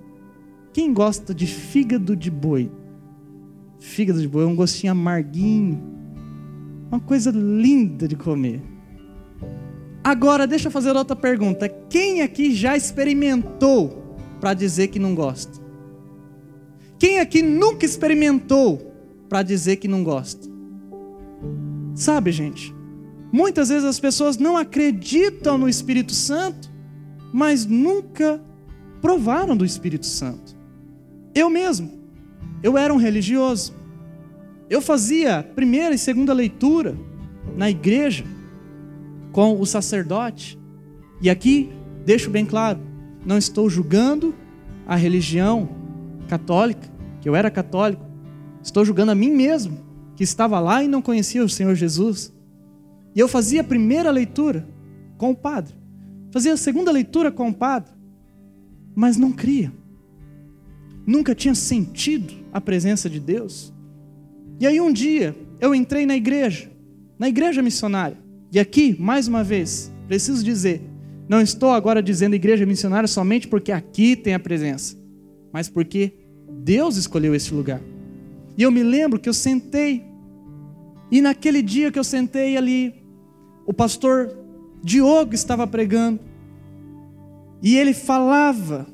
Quem 0.72 0.92
gosta 0.92 1.34
de 1.34 1.46
fígado 1.46 2.16
de 2.16 2.30
boi? 2.30 2.70
Fígado 3.78 4.20
de 4.20 4.28
boi 4.28 4.44
é 4.44 4.46
um 4.46 4.56
gostinho 4.56 4.92
amarguinho, 4.92 5.80
uma 6.90 7.00
coisa 7.00 7.30
linda 7.30 8.08
de 8.08 8.16
comer. 8.16 8.60
Agora, 10.02 10.46
deixa 10.46 10.68
eu 10.68 10.72
fazer 10.72 10.96
outra 10.96 11.14
pergunta. 11.14 11.68
Quem 11.68 12.22
aqui 12.22 12.52
já 12.54 12.76
experimentou 12.76 14.16
para 14.40 14.54
dizer 14.54 14.88
que 14.88 14.98
não 14.98 15.14
gosta? 15.14 15.67
Quem 16.98 17.20
aqui 17.20 17.42
nunca 17.42 17.86
experimentou 17.86 18.92
para 19.28 19.42
dizer 19.42 19.76
que 19.76 19.86
não 19.86 20.02
gosta? 20.02 20.48
Sabe, 21.94 22.32
gente, 22.32 22.74
muitas 23.32 23.68
vezes 23.68 23.84
as 23.84 24.00
pessoas 24.00 24.36
não 24.36 24.56
acreditam 24.56 25.56
no 25.56 25.68
Espírito 25.68 26.12
Santo, 26.12 26.70
mas 27.32 27.64
nunca 27.64 28.42
provaram 29.00 29.56
do 29.56 29.64
Espírito 29.64 30.06
Santo. 30.06 30.56
Eu 31.34 31.48
mesmo, 31.48 32.00
eu 32.62 32.76
era 32.76 32.92
um 32.92 32.96
religioso. 32.96 33.74
Eu 34.68 34.82
fazia 34.82 35.42
primeira 35.54 35.94
e 35.94 35.98
segunda 35.98 36.32
leitura 36.32 36.96
na 37.56 37.70
igreja 37.70 38.24
com 39.32 39.60
o 39.60 39.64
sacerdote. 39.64 40.58
E 41.20 41.30
aqui 41.30 41.70
deixo 42.04 42.30
bem 42.30 42.44
claro, 42.44 42.80
não 43.24 43.38
estou 43.38 43.68
julgando 43.70 44.34
a 44.86 44.96
religião 44.96 45.77
católica, 46.28 46.88
que 47.20 47.28
eu 47.28 47.34
era 47.34 47.50
católico. 47.50 48.06
Estou 48.62 48.84
julgando 48.84 49.10
a 49.10 49.14
mim 49.14 49.32
mesmo, 49.32 49.78
que 50.14 50.22
estava 50.22 50.60
lá 50.60 50.84
e 50.84 50.88
não 50.88 51.02
conhecia 51.02 51.44
o 51.44 51.48
Senhor 51.48 51.74
Jesus. 51.74 52.32
E 53.14 53.18
eu 53.18 53.26
fazia 53.26 53.62
a 53.62 53.64
primeira 53.64 54.10
leitura 54.10 54.68
com 55.16 55.30
o 55.30 55.34
padre. 55.34 55.74
Fazia 56.30 56.52
a 56.52 56.56
segunda 56.56 56.92
leitura 56.92 57.32
com 57.32 57.48
o 57.48 57.54
padre. 57.54 57.90
Mas 58.94 59.16
não 59.16 59.32
cria. 59.32 59.72
Nunca 61.06 61.34
tinha 61.34 61.54
sentido 61.54 62.34
a 62.52 62.60
presença 62.60 63.08
de 63.08 63.18
Deus. 63.18 63.72
E 64.60 64.66
aí 64.66 64.80
um 64.80 64.92
dia 64.92 65.34
eu 65.60 65.74
entrei 65.74 66.04
na 66.04 66.16
igreja, 66.16 66.70
na 67.18 67.28
igreja 67.28 67.62
missionária. 67.62 68.18
E 68.52 68.58
aqui, 68.58 68.96
mais 68.98 69.26
uma 69.28 69.42
vez, 69.42 69.92
preciso 70.06 70.44
dizer: 70.44 70.82
não 71.28 71.40
estou 71.40 71.70
agora 71.70 72.02
dizendo 72.02 72.34
igreja 72.34 72.66
missionária 72.66 73.06
somente 73.06 73.46
porque 73.46 73.70
aqui 73.70 74.16
tem 74.16 74.34
a 74.34 74.38
presença, 74.38 74.96
mas 75.52 75.68
porque 75.68 76.12
Deus 76.48 76.96
escolheu 76.96 77.34
esse 77.34 77.52
lugar. 77.54 77.80
E 78.56 78.62
eu 78.62 78.70
me 78.70 78.82
lembro 78.82 79.18
que 79.18 79.28
eu 79.28 79.34
sentei, 79.34 80.04
e 81.10 81.20
naquele 81.20 81.62
dia 81.62 81.90
que 81.92 81.98
eu 81.98 82.04
sentei 82.04 82.56
ali, 82.56 82.94
o 83.66 83.72
pastor 83.72 84.36
Diogo 84.82 85.34
estava 85.34 85.66
pregando 85.66 86.20
e 87.62 87.76
ele 87.76 87.92
falava 87.92 88.86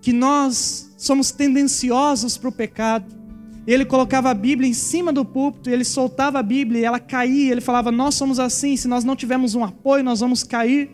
que 0.00 0.12
nós 0.12 0.94
somos 0.96 1.30
tendenciosos 1.30 2.38
para 2.38 2.48
o 2.48 2.52
pecado. 2.52 3.14
Ele 3.66 3.84
colocava 3.84 4.30
a 4.30 4.34
Bíblia 4.34 4.68
em 4.68 4.72
cima 4.72 5.12
do 5.12 5.24
púlpito, 5.24 5.68
ele 5.68 5.84
soltava 5.84 6.38
a 6.38 6.42
Bíblia 6.42 6.80
e 6.80 6.84
ela 6.84 7.00
caía. 7.00 7.52
Ele 7.52 7.60
falava: 7.60 7.90
Nós 7.90 8.14
somos 8.14 8.38
assim, 8.38 8.76
se 8.76 8.86
nós 8.86 9.04
não 9.04 9.16
tivermos 9.16 9.54
um 9.54 9.64
apoio, 9.64 10.04
nós 10.04 10.20
vamos 10.20 10.42
cair. 10.42 10.90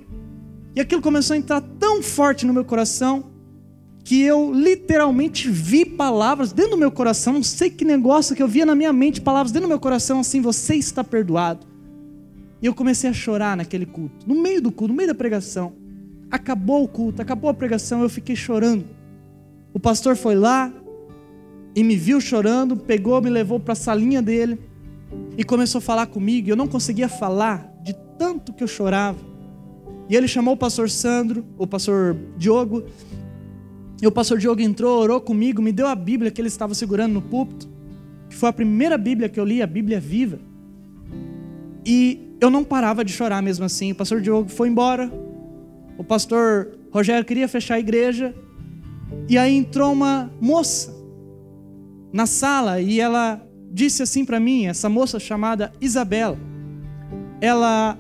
E 0.75 0.81
aquilo 0.81 1.03
começou 1.03 1.35
a 1.35 1.37
entrar 1.37 1.61
tão 1.61 2.03
forte 2.03 2.47
no 2.47 2.53
meu 2.53 2.65
coração 2.65 3.32
que 4.05 4.21
eu 4.23 4.53
literalmente 4.53 5.49
vi 5.49 5.85
palavras 5.85 6.53
dentro 6.53 6.73
do 6.73 6.77
meu 6.77 6.91
coração, 6.91 7.35
não 7.35 7.43
sei 7.43 7.71
que 7.71 7.85
negócio 7.85 8.35
que 8.35 8.43
eu 8.43 8.49
via 8.49 8.67
na 8.67 8.75
minha 8.75 8.93
mente, 8.93 9.21
palavras 9.21 9.53
dentro 9.53 9.69
do 9.69 9.71
meu 9.71 9.81
coração 9.81 10.21
assim: 10.21 10.41
Você 10.41 10.75
está 10.75 11.05
perdoado. 11.05 11.67
E 12.61 12.67
eu 12.67 12.75
comecei 12.75 13.11
a 13.11 13.13
chorar 13.13 13.57
naquele 13.57 13.87
culto, 13.87 14.27
no 14.27 14.41
meio 14.41 14.63
do 14.63 14.71
culto, 14.71 14.93
no 14.93 14.97
meio 14.97 15.09
da 15.09 15.15
pregação. 15.15 15.73
Acabou 16.31 16.85
o 16.85 16.89
culto, 16.89 17.21
acabou 17.21 17.51
a 17.51 17.55
pregação, 17.55 18.03
eu 18.03 18.09
fiquei 18.09 18.37
chorando. 18.37 18.85
O 19.75 19.81
pastor 19.81 20.17
foi 20.17 20.35
lá 20.35 20.73
e 21.75 21.83
me 21.83 21.97
viu 21.97 22.21
chorando, 22.21 22.77
pegou, 22.77 23.21
me 23.21 23.31
levou 23.31 23.59
para 23.59 23.73
a 23.73 23.77
salinha 23.77 24.23
dele 24.23 24.59
e 25.37 25.45
começou 25.45 25.79
a 25.79 25.83
falar 25.83 26.07
comigo. 26.07 26.49
Eu 26.49 26.57
não 26.57 26.69
conseguia 26.69 27.09
falar 27.09 27.73
de 27.83 27.95
tanto 28.19 28.53
que 28.53 28.63
eu 28.63 28.69
chorava. 28.69 29.19
E 30.09 30.17
ele 30.17 30.29
chamou 30.29 30.55
o 30.55 30.57
pastor 30.57 30.89
Sandro, 30.91 31.45
o 31.59 31.67
pastor 31.67 32.17
Diogo, 32.37 32.85
e 34.03 34.07
o 34.07 34.11
pastor 34.11 34.37
Diogo 34.37 34.61
entrou, 34.61 35.01
orou 35.01 35.21
comigo, 35.21 35.63
me 35.63 35.71
deu 35.71 35.87
a 35.87 35.95
Bíblia 35.95 36.29
que 36.29 36.41
ele 36.41 36.49
estava 36.49 36.75
segurando 36.75 37.13
no 37.13 37.23
púlpito, 37.23 37.69
que 38.29 38.35
foi 38.35 38.49
a 38.49 38.53
primeira 38.53 38.99
Bíblia 38.99 39.29
que 39.29 39.39
eu 39.39 39.45
li, 39.45 39.63
a 39.63 39.67
Bíblia 39.67 40.01
viva. 40.01 40.41
E 41.87 42.37
eu 42.41 42.51
não 42.51 42.65
parava 42.65 43.05
de 43.05 43.13
chorar 43.13 43.41
mesmo 43.41 43.65
assim. 43.65 43.93
O 43.93 43.95
pastor 43.95 44.21
Diogo 44.21 44.49
foi 44.49 44.69
embora. 44.69 45.09
O 45.97 46.03
pastor 46.03 46.77
Rogério 46.91 47.25
queria 47.25 47.47
fechar 47.47 47.77
a 47.77 47.79
igreja. 47.79 48.35
E 49.29 49.39
aí 49.39 49.55
entrou 49.55 49.93
uma 49.93 50.33
moça 50.41 50.93
na 52.13 52.27
sala 52.27 52.81
e 52.81 52.99
ela 52.99 53.41
disse 53.71 54.03
assim 54.03 54.25
para 54.25 54.41
mim, 54.41 54.67
essa 54.67 54.89
moça 54.89 55.21
chamada 55.21 55.73
Isabela. 55.81 56.39
Ela 57.41 57.97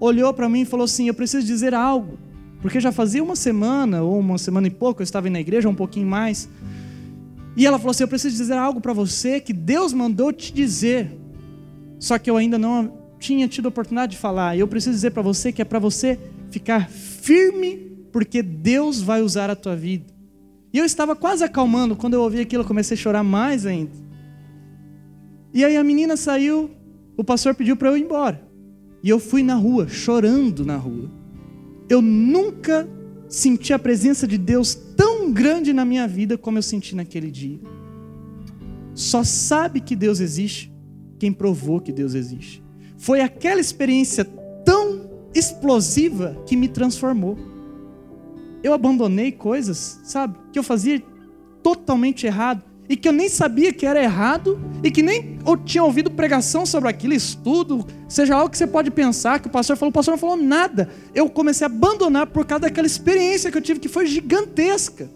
olhou 0.00 0.32
para 0.32 0.48
mim 0.48 0.62
e 0.62 0.64
falou 0.64 0.84
assim: 0.84 1.08
"Eu 1.08 1.14
preciso 1.14 1.46
dizer 1.46 1.74
algo". 1.74 2.18
Porque 2.62 2.80
já 2.80 2.92
fazia 2.92 3.22
uma 3.22 3.36
semana 3.36 4.02
ou 4.02 4.18
uma 4.18 4.38
semana 4.38 4.68
e 4.68 4.70
pouco 4.70 5.02
eu 5.02 5.04
estava 5.04 5.28
na 5.28 5.40
igreja, 5.40 5.68
um 5.68 5.74
pouquinho 5.74 6.06
mais. 6.06 6.48
E 7.56 7.66
ela 7.66 7.76
falou 7.78 7.90
assim: 7.90 8.04
"Eu 8.04 8.08
preciso 8.08 8.36
dizer 8.36 8.54
algo 8.54 8.80
para 8.80 8.92
você 8.92 9.40
que 9.40 9.52
Deus 9.52 9.92
mandou 9.92 10.32
te 10.32 10.54
dizer". 10.54 11.10
Só 11.98 12.18
que 12.18 12.30
eu 12.30 12.36
ainda 12.36 12.56
não 12.56 13.02
tinha 13.18 13.46
tido 13.46 13.66
a 13.66 13.68
oportunidade 13.68 14.12
de 14.12 14.18
falar. 14.18 14.56
E 14.56 14.60
eu 14.60 14.68
preciso 14.68 14.94
dizer 14.94 15.10
para 15.10 15.22
você 15.22 15.52
que 15.52 15.60
é 15.60 15.64
para 15.64 15.78
você 15.78 16.18
ficar 16.50 16.88
firme, 16.88 17.92
porque 18.12 18.42
Deus 18.42 19.00
vai 19.00 19.22
usar 19.22 19.50
a 19.50 19.56
tua 19.56 19.76
vida. 19.76 20.12
E 20.72 20.78
eu 20.78 20.84
estava 20.84 21.14
quase 21.14 21.44
acalmando, 21.44 21.94
quando 21.94 22.14
eu 22.14 22.22
ouvi 22.22 22.40
aquilo, 22.40 22.62
eu 22.62 22.66
comecei 22.66 22.96
a 22.96 23.00
chorar 23.00 23.22
mais 23.22 23.66
ainda. 23.66 23.92
E 25.52 25.64
aí 25.64 25.76
a 25.76 25.84
menina 25.84 26.16
saiu, 26.16 26.70
o 27.16 27.22
pastor 27.22 27.54
pediu 27.54 27.76
para 27.76 27.90
eu 27.90 27.96
ir 27.96 28.02
embora. 28.02 28.42
E 29.02 29.08
eu 29.08 29.18
fui 29.18 29.42
na 29.42 29.54
rua, 29.54 29.86
chorando 29.88 30.64
na 30.64 30.76
rua. 30.76 31.10
Eu 31.92 32.00
nunca 32.00 32.88
senti 33.28 33.70
a 33.74 33.78
presença 33.78 34.26
de 34.26 34.38
Deus 34.38 34.74
tão 34.74 35.30
grande 35.30 35.74
na 35.74 35.84
minha 35.84 36.08
vida 36.08 36.38
como 36.38 36.56
eu 36.56 36.62
senti 36.62 36.96
naquele 36.96 37.30
dia. 37.30 37.60
Só 38.94 39.22
sabe 39.22 39.78
que 39.78 39.94
Deus 39.94 40.18
existe 40.18 40.72
quem 41.18 41.30
provou 41.30 41.82
que 41.82 41.92
Deus 41.92 42.14
existe. 42.14 42.64
Foi 42.96 43.20
aquela 43.20 43.60
experiência 43.60 44.24
tão 44.64 45.10
explosiva 45.34 46.42
que 46.46 46.56
me 46.56 46.66
transformou. 46.66 47.36
Eu 48.62 48.72
abandonei 48.72 49.30
coisas, 49.30 50.00
sabe, 50.02 50.38
que 50.50 50.58
eu 50.58 50.62
fazia 50.62 50.98
totalmente 51.62 52.26
errado 52.26 52.64
e 52.92 52.96
que 52.96 53.08
eu 53.08 53.12
nem 53.12 53.26
sabia 53.26 53.72
que 53.72 53.86
era 53.86 54.02
errado 54.02 54.60
e 54.84 54.90
que 54.90 55.02
nem 55.02 55.38
eu 55.46 55.56
tinha 55.56 55.82
ouvido 55.82 56.10
pregação 56.10 56.66
sobre 56.66 56.90
aquilo, 56.90 57.14
estudo, 57.14 57.86
seja 58.06 58.36
algo 58.36 58.50
que 58.50 58.58
você 58.58 58.66
pode 58.66 58.90
pensar 58.90 59.40
que 59.40 59.48
o 59.48 59.50
pastor 59.50 59.78
falou, 59.78 59.88
o 59.88 59.92
pastor 59.94 60.12
não 60.12 60.18
falou 60.18 60.36
nada. 60.36 60.90
Eu 61.14 61.30
comecei 61.30 61.66
a 61.66 61.70
abandonar 61.70 62.26
por 62.26 62.44
causa 62.44 62.64
daquela 62.64 62.86
experiência 62.86 63.50
que 63.50 63.56
eu 63.56 63.62
tive 63.62 63.80
que 63.80 63.88
foi 63.88 64.04
gigantesca. 64.04 65.10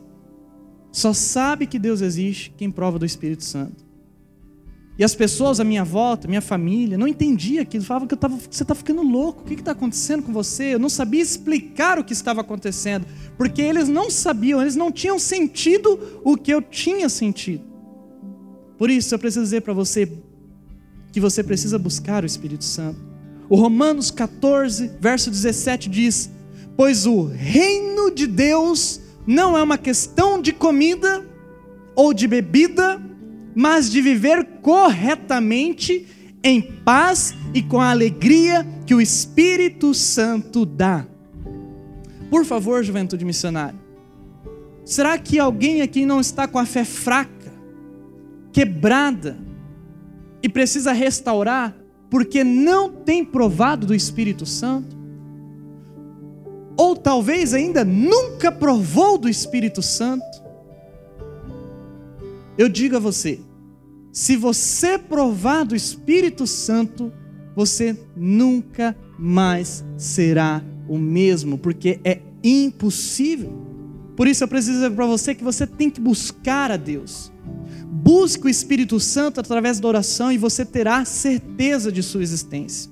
Só 0.91 1.13
sabe 1.13 1.67
que 1.67 1.79
Deus 1.79 2.01
existe 2.01 2.51
quem 2.57 2.71
prova 2.71 2.99
do 2.99 3.05
Espírito 3.05 3.45
Santo. 3.45 3.86
E 4.99 5.05
as 5.05 5.15
pessoas 5.15 5.61
à 5.61 5.65
minha 5.65 5.85
volta, 5.85 6.27
minha 6.27 6.41
família, 6.41 6.97
não 6.97 7.07
entendia 7.07 7.63
aquilo, 7.63 7.85
falavam 7.85 8.09
que 8.09 8.15
eu 8.15 8.19
tava, 8.19 8.37
você 8.37 8.63
está 8.63 8.75
ficando 8.75 9.03
louco, 9.03 9.43
o 9.43 9.45
que 9.45 9.55
está 9.55 9.73
acontecendo 9.73 10.23
com 10.23 10.33
você? 10.33 10.75
Eu 10.75 10.79
não 10.79 10.89
sabia 10.89 11.21
explicar 11.21 11.99
o 11.99 12.05
que 12.05 12.15
estava 12.15 12.41
acontecendo, 12.41 13.07
porque 13.37 13.61
eles 13.61 13.89
não 13.89 14.11
sabiam, 14.11 14.61
eles 14.61 14.75
não 14.75 14.91
tinham 14.91 15.19
sentido 15.19 16.21
o 16.25 16.35
que 16.37 16.53
eu 16.53 16.63
tinha 16.63 17.11
sentido. 17.11 17.63
Por 18.79 18.91
isso 18.91 19.15
eu 19.15 19.19
preciso 19.19 19.45
dizer 19.45 19.61
para 19.61 19.75
você 19.75 20.11
que 21.13 21.21
você 21.21 21.43
precisa 21.43 21.79
buscar 21.79 22.23
o 22.23 22.27
Espírito 22.27 22.65
Santo. 22.65 22.99
O 23.49 23.57
Romanos 23.57 24.11
14, 24.11 24.93
verso 25.01 25.31
17 25.31 25.89
diz: 25.89 26.31
Pois 26.77 27.07
o 27.07 27.25
reino 27.25 28.11
de 28.11 28.27
Deus 28.27 29.01
não 29.27 29.57
é 29.57 29.63
uma 29.63 29.79
questão 29.79 30.41
de 30.41 30.53
comida 30.53 31.25
ou 31.95 32.13
de 32.13 32.27
bebida, 32.27 33.01
mas 33.59 33.91
de 33.91 34.03
viver 34.03 34.45
corretamente, 34.61 36.07
em 36.45 36.61
paz 36.61 37.35
e 37.55 37.63
com 37.63 37.81
a 37.81 37.91
alegria 37.91 38.67
que 38.85 38.95
o 38.95 39.01
Espírito 39.01 39.95
Santo 39.95 40.67
dá. 40.67 41.07
Por 42.29 42.45
favor, 42.45 42.85
juventude 42.85 43.25
missionária, 43.25 43.79
será 44.85 45.17
que 45.17 45.39
alguém 45.39 45.81
aqui 45.81 46.05
não 46.05 46.21
está 46.21 46.47
com 46.47 46.59
a 46.59 46.67
fé 46.67 46.85
fraca, 46.85 47.51
quebrada, 48.53 49.39
e 50.43 50.51
precisa 50.51 50.93
restaurar 50.93 51.75
porque 52.11 52.45
não 52.45 52.91
tem 52.91 53.25
provado 53.25 53.87
do 53.87 53.95
Espírito 53.95 54.45
Santo? 54.45 54.95
Ou 56.77 56.95
talvez 56.95 57.55
ainda 57.55 57.87
nunca 57.87 58.53
provou 58.53 59.17
do 59.17 59.31
Espírito 59.31 59.81
Santo? 59.81 60.45
Eu 62.59 62.69
digo 62.69 62.97
a 62.97 63.01
você: 63.01 63.41
se 64.17 64.35
você 64.35 64.97
provar 64.97 65.67
do 65.67 65.77
Espírito 65.77 66.47
Santo, 66.47 67.13
você 67.55 67.95
nunca 68.17 68.97
mais 69.19 69.85
será 69.99 70.65
o 70.89 70.97
mesmo, 70.97 71.59
porque 71.59 72.01
é 72.03 72.23
impossível. 72.43 73.53
Por 74.17 74.27
isso 74.27 74.43
eu 74.43 74.49
preciso 74.49 74.73
dizer 74.73 74.93
para 74.93 75.05
você 75.05 75.35
que 75.35 75.45
você 75.45 75.67
tem 75.67 75.91
que 75.91 76.01
buscar 76.01 76.71
a 76.71 76.79
Deus. 76.79 77.31
Busque 77.87 78.47
o 78.47 78.49
Espírito 78.49 78.99
Santo 78.99 79.39
através 79.39 79.79
da 79.81 79.87
oração 79.87 80.33
e 80.33 80.39
você 80.39 80.65
terá 80.65 81.05
certeza 81.05 81.93
de 81.93 82.03
sua 82.03 82.23
existência. 82.23 82.91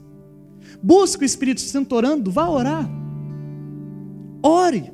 Busque 0.83 1.25
o 1.25 1.25
Espírito 1.25 1.63
Santo 1.63 1.97
orando, 1.97 2.31
vá 2.31 2.51
orar. 2.51 2.87
Ore. 4.43 4.93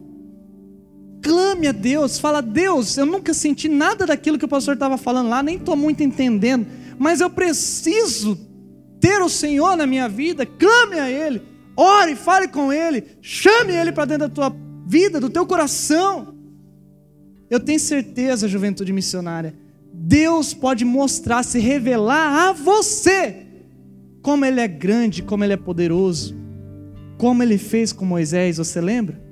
Clame 1.23 1.68
a 1.68 1.73
Deus, 1.73 2.18
fala, 2.18 2.41
Deus, 2.41 2.97
eu 2.97 3.05
nunca 3.05 3.35
senti 3.35 3.68
nada 3.68 4.07
daquilo 4.07 4.39
que 4.39 4.45
o 4.45 4.49
pastor 4.49 4.75
estava 4.75 4.97
falando 4.97 5.29
lá, 5.29 5.43
nem 5.43 5.57
estou 5.57 5.77
muito 5.77 6.03
entendendo, 6.03 6.66
mas 6.99 7.21
eu 7.21 7.29
preciso 7.29 8.39
ter 8.99 9.21
o 9.21 9.29
Senhor 9.29 9.77
na 9.77 9.87
minha 9.87 10.09
vida, 10.09 10.47
clame 10.47 10.99
a 10.99 11.11
Ele, 11.11 11.43
ore, 11.77 12.16
fale 12.16 12.49
com 12.49 12.73
Ele, 12.73 13.05
chame 13.21 13.73
Ele 13.73 13.93
para 13.93 14.07
dentro 14.07 14.29
da 14.29 14.35
tua 14.35 14.57
vida, 14.87 15.21
do 15.21 15.29
teu 15.29 15.47
coração. 15.47 16.35
Eu 17.51 17.61
tenho 17.61 17.81
certeza, 17.81 18.49
juventude 18.49 18.93
missionária, 18.93 19.55
Deus 19.93 20.55
pode 20.55 20.85
mostrar, 20.85 21.43
se 21.43 21.59
revelar 21.59 22.49
a 22.49 22.53
você, 22.53 23.47
como 24.23 24.45
Ele 24.45 24.61
é 24.61 24.68
grande, 24.68 25.23
como 25.23 25.45
Ele 25.45 25.53
é 25.53 25.59
poderoso, 25.59 26.35
como 27.18 27.43
Ele 27.43 27.59
fez 27.59 27.93
com 27.93 28.07
Moisés, 28.07 28.57
você 28.57 28.81
lembra? 28.81 29.30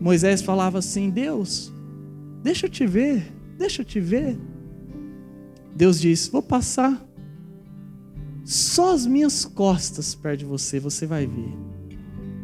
Moisés 0.00 0.42
falava 0.42 0.78
assim: 0.78 1.10
Deus, 1.10 1.72
deixa 2.42 2.66
eu 2.66 2.70
te 2.70 2.86
ver, 2.86 3.32
deixa 3.56 3.82
eu 3.82 3.86
te 3.86 4.00
ver. 4.00 4.38
Deus 5.74 6.00
disse: 6.00 6.30
Vou 6.30 6.42
passar 6.42 7.04
só 8.44 8.94
as 8.94 9.06
minhas 9.06 9.44
costas 9.44 10.14
perto 10.14 10.40
de 10.40 10.44
você, 10.44 10.80
você 10.80 11.06
vai 11.06 11.26
ver. 11.26 11.54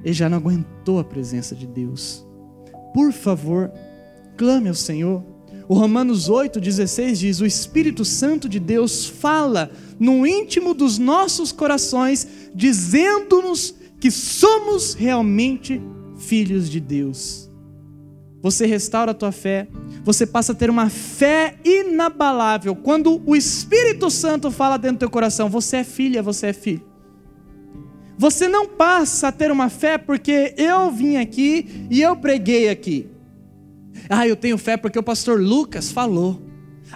Ele 0.04 0.12
já 0.12 0.28
não 0.28 0.38
aguentou 0.38 0.98
a 0.98 1.04
presença 1.04 1.54
de 1.54 1.66
Deus. 1.66 2.26
Por 2.92 3.12
favor, 3.12 3.72
clame 4.36 4.68
ao 4.68 4.74
Senhor. 4.74 5.24
O 5.66 5.74
Romanos 5.74 6.28
8,16 6.28 7.14
diz: 7.14 7.40
O 7.40 7.46
Espírito 7.46 8.04
Santo 8.04 8.48
de 8.48 8.60
Deus 8.60 9.06
fala 9.06 9.70
no 9.98 10.26
íntimo 10.26 10.74
dos 10.74 10.98
nossos 10.98 11.52
corações, 11.52 12.26
dizendo-nos 12.54 13.74
que 13.98 14.10
somos 14.10 14.92
realmente 14.92 15.80
filhos 16.26 16.68
de 16.68 16.80
Deus 16.80 17.50
você 18.44 18.66
restaura 18.66 19.12
a 19.12 19.14
tua 19.14 19.32
fé, 19.32 19.66
você 20.02 20.26
passa 20.26 20.52
a 20.52 20.54
ter 20.54 20.68
uma 20.68 20.90
fé 20.90 21.54
inabalável. 21.64 22.76
Quando 22.76 23.22
o 23.24 23.34
Espírito 23.34 24.10
Santo 24.10 24.50
fala 24.50 24.76
dentro 24.76 24.96
do 24.96 25.00
teu 25.00 25.08
coração, 25.08 25.48
você 25.48 25.78
é 25.78 25.84
filha, 25.84 26.22
você 26.22 26.48
é 26.48 26.52
filho. 26.52 26.84
Você 28.18 28.46
não 28.46 28.68
passa 28.68 29.28
a 29.28 29.32
ter 29.32 29.50
uma 29.50 29.70
fé 29.70 29.96
porque 29.96 30.52
eu 30.58 30.90
vim 30.90 31.16
aqui 31.16 31.86
e 31.90 32.02
eu 32.02 32.14
preguei 32.16 32.68
aqui. 32.68 33.08
Ah, 34.10 34.28
eu 34.28 34.36
tenho 34.36 34.58
fé 34.58 34.76
porque 34.76 34.98
o 34.98 35.02
pastor 35.02 35.40
Lucas 35.40 35.90
falou. 35.90 36.42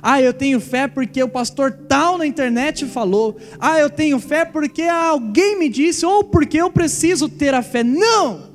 Ah, 0.02 0.20
eu 0.20 0.34
tenho 0.34 0.60
fé 0.60 0.86
porque 0.86 1.22
o 1.22 1.30
pastor 1.30 1.72
tal 1.88 2.18
na 2.18 2.26
internet 2.26 2.84
falou. 2.84 3.38
Ah, 3.58 3.78
eu 3.78 3.88
tenho 3.88 4.18
fé 4.18 4.44
porque 4.44 4.82
alguém 4.82 5.58
me 5.58 5.70
disse 5.70 6.04
ou 6.04 6.24
porque 6.24 6.58
eu 6.58 6.70
preciso 6.70 7.26
ter 7.26 7.54
a 7.54 7.62
fé. 7.62 7.82
Não! 7.82 8.47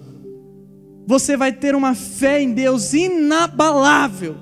Você 1.06 1.36
vai 1.36 1.52
ter 1.52 1.76
uma 1.76 1.94
fé 1.94 2.42
em 2.42 2.52
Deus 2.52 2.94
inabalável. 2.94 4.38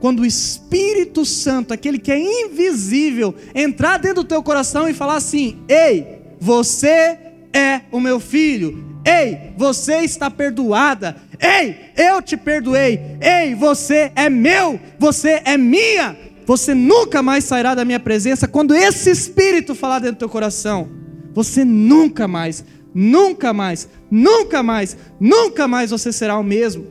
Quando 0.00 0.20
o 0.20 0.26
Espírito 0.26 1.24
Santo, 1.24 1.72
aquele 1.72 1.98
que 1.98 2.12
é 2.12 2.18
invisível, 2.18 3.34
entrar 3.54 3.98
dentro 3.98 4.22
do 4.22 4.28
teu 4.28 4.42
coração 4.42 4.88
e 4.88 4.94
falar 4.94 5.16
assim: 5.16 5.58
"Ei, 5.68 6.22
você 6.40 7.18
é 7.52 7.82
o 7.92 8.00
meu 8.00 8.18
filho. 8.18 8.84
Ei, 9.06 9.52
você 9.56 9.98
está 9.98 10.30
perdoada. 10.30 11.16
Ei, 11.40 11.76
eu 11.96 12.22
te 12.22 12.36
perdoei. 12.36 13.00
Ei, 13.20 13.54
você 13.54 14.10
é 14.16 14.30
meu. 14.30 14.80
Você 14.98 15.42
é 15.44 15.56
minha. 15.56 16.16
Você 16.46 16.74
nunca 16.74 17.22
mais 17.22 17.44
sairá 17.44 17.74
da 17.74 17.84
minha 17.84 18.00
presença 18.00 18.48
quando 18.48 18.74
esse 18.74 19.10
espírito 19.10 19.74
falar 19.74 20.00
dentro 20.00 20.16
do 20.16 20.18
teu 20.20 20.28
coração. 20.28 20.88
Você 21.32 21.64
nunca 21.64 22.28
mais, 22.28 22.64
nunca 22.94 23.52
mais, 23.52 23.88
nunca 24.10 24.62
mais, 24.62 24.96
nunca 25.18 25.66
mais 25.66 25.90
você 25.90 26.12
será 26.12 26.38
o 26.38 26.44
mesmo. 26.44 26.86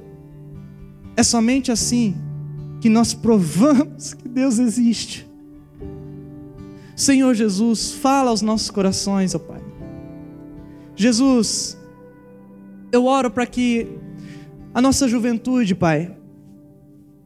É 1.15 1.23
somente 1.23 1.71
assim 1.71 2.15
que 2.81 2.89
nós 2.89 3.13
provamos 3.13 4.13
que 4.13 4.27
Deus 4.27 4.59
existe. 4.59 5.25
Senhor 6.95 7.33
Jesus, 7.33 7.93
fala 7.93 8.29
aos 8.29 8.41
nossos 8.41 8.69
corações, 8.69 9.33
ó 9.33 9.39
Pai. 9.39 9.61
Jesus, 10.95 11.77
eu 12.91 13.05
oro 13.05 13.31
para 13.31 13.45
que 13.45 13.87
a 14.73 14.81
nossa 14.81 15.07
juventude, 15.07 15.73
Pai, 15.73 16.15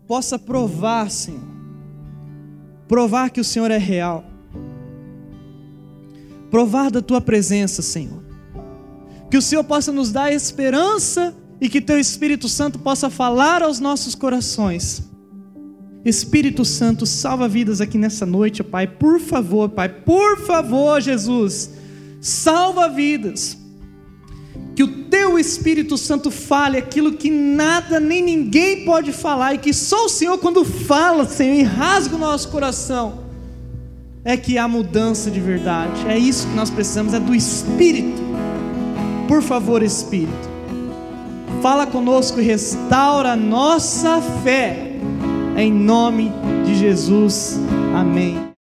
possa 0.08 0.40
provar, 0.40 1.10
Senhor, 1.12 1.42
provar 2.88 3.30
que 3.30 3.42
o 3.42 3.44
Senhor 3.44 3.70
é 3.72 3.78
real, 3.78 4.24
provar 6.50 6.90
da 6.90 7.02
Tua 7.02 7.20
presença, 7.20 7.82
Senhor, 7.82 8.24
que 9.30 9.38
o 9.38 9.42
Senhor 9.42 9.64
possa 9.64 9.92
nos 9.92 10.12
dar 10.12 10.32
esperança 10.32 11.36
e 11.60 11.68
que 11.70 11.82
Teu 11.82 12.00
Espírito 12.00 12.48
Santo 12.48 12.80
possa 12.80 13.10
falar 13.10 13.62
aos 13.62 13.80
nossos 13.80 14.16
corações. 14.16 15.04
Espírito 16.06 16.64
Santo, 16.64 17.06
salva 17.06 17.48
vidas 17.48 17.82
aqui 17.82 17.98
nessa 17.98 18.26
noite, 18.26 18.64
Pai, 18.64 18.88
por 18.88 19.20
favor, 19.20 19.70
Pai, 19.70 19.90
por 19.90 20.40
favor, 20.40 21.02
Jesus, 21.02 21.72
salva 22.22 22.88
vidas 22.88 23.58
que 24.78 24.84
o 24.84 25.06
teu 25.06 25.40
Espírito 25.40 25.98
Santo 25.98 26.30
fale 26.30 26.78
aquilo 26.78 27.14
que 27.14 27.32
nada 27.32 28.00
nem 28.00 28.22
ninguém 28.22 28.86
pode 28.86 29.12
falar 29.12 29.56
e 29.56 29.58
que 29.58 29.74
só 29.74 30.06
o 30.06 30.10
Senhor, 30.10 30.38
quando 30.38 30.64
fala, 30.64 31.26
Senhor, 31.26 31.56
e 31.56 31.64
rasga 31.64 32.16
o 32.16 32.20
nosso 32.20 32.50
coração, 32.50 33.24
é 34.24 34.38
que 34.38 34.56
há 34.56 34.68
mudança 34.68 35.32
de 35.32 35.40
verdade. 35.40 36.08
É 36.08 36.16
isso 36.16 36.46
que 36.46 36.54
nós 36.54 36.70
precisamos, 36.70 37.16
é 37.16 37.20
do 37.20 37.34
Espírito. 37.34 38.27
Por 39.28 39.42
favor, 39.42 39.84
Espírito, 39.84 40.50
fala 41.62 41.86
conosco 41.86 42.40
e 42.40 42.44
restaura 42.44 43.34
a 43.34 43.36
nossa 43.36 44.22
fé, 44.44 44.94
em 45.58 45.72
nome 45.72 46.32
de 46.66 46.76
Jesus. 46.76 47.60
Amém. 47.94 48.48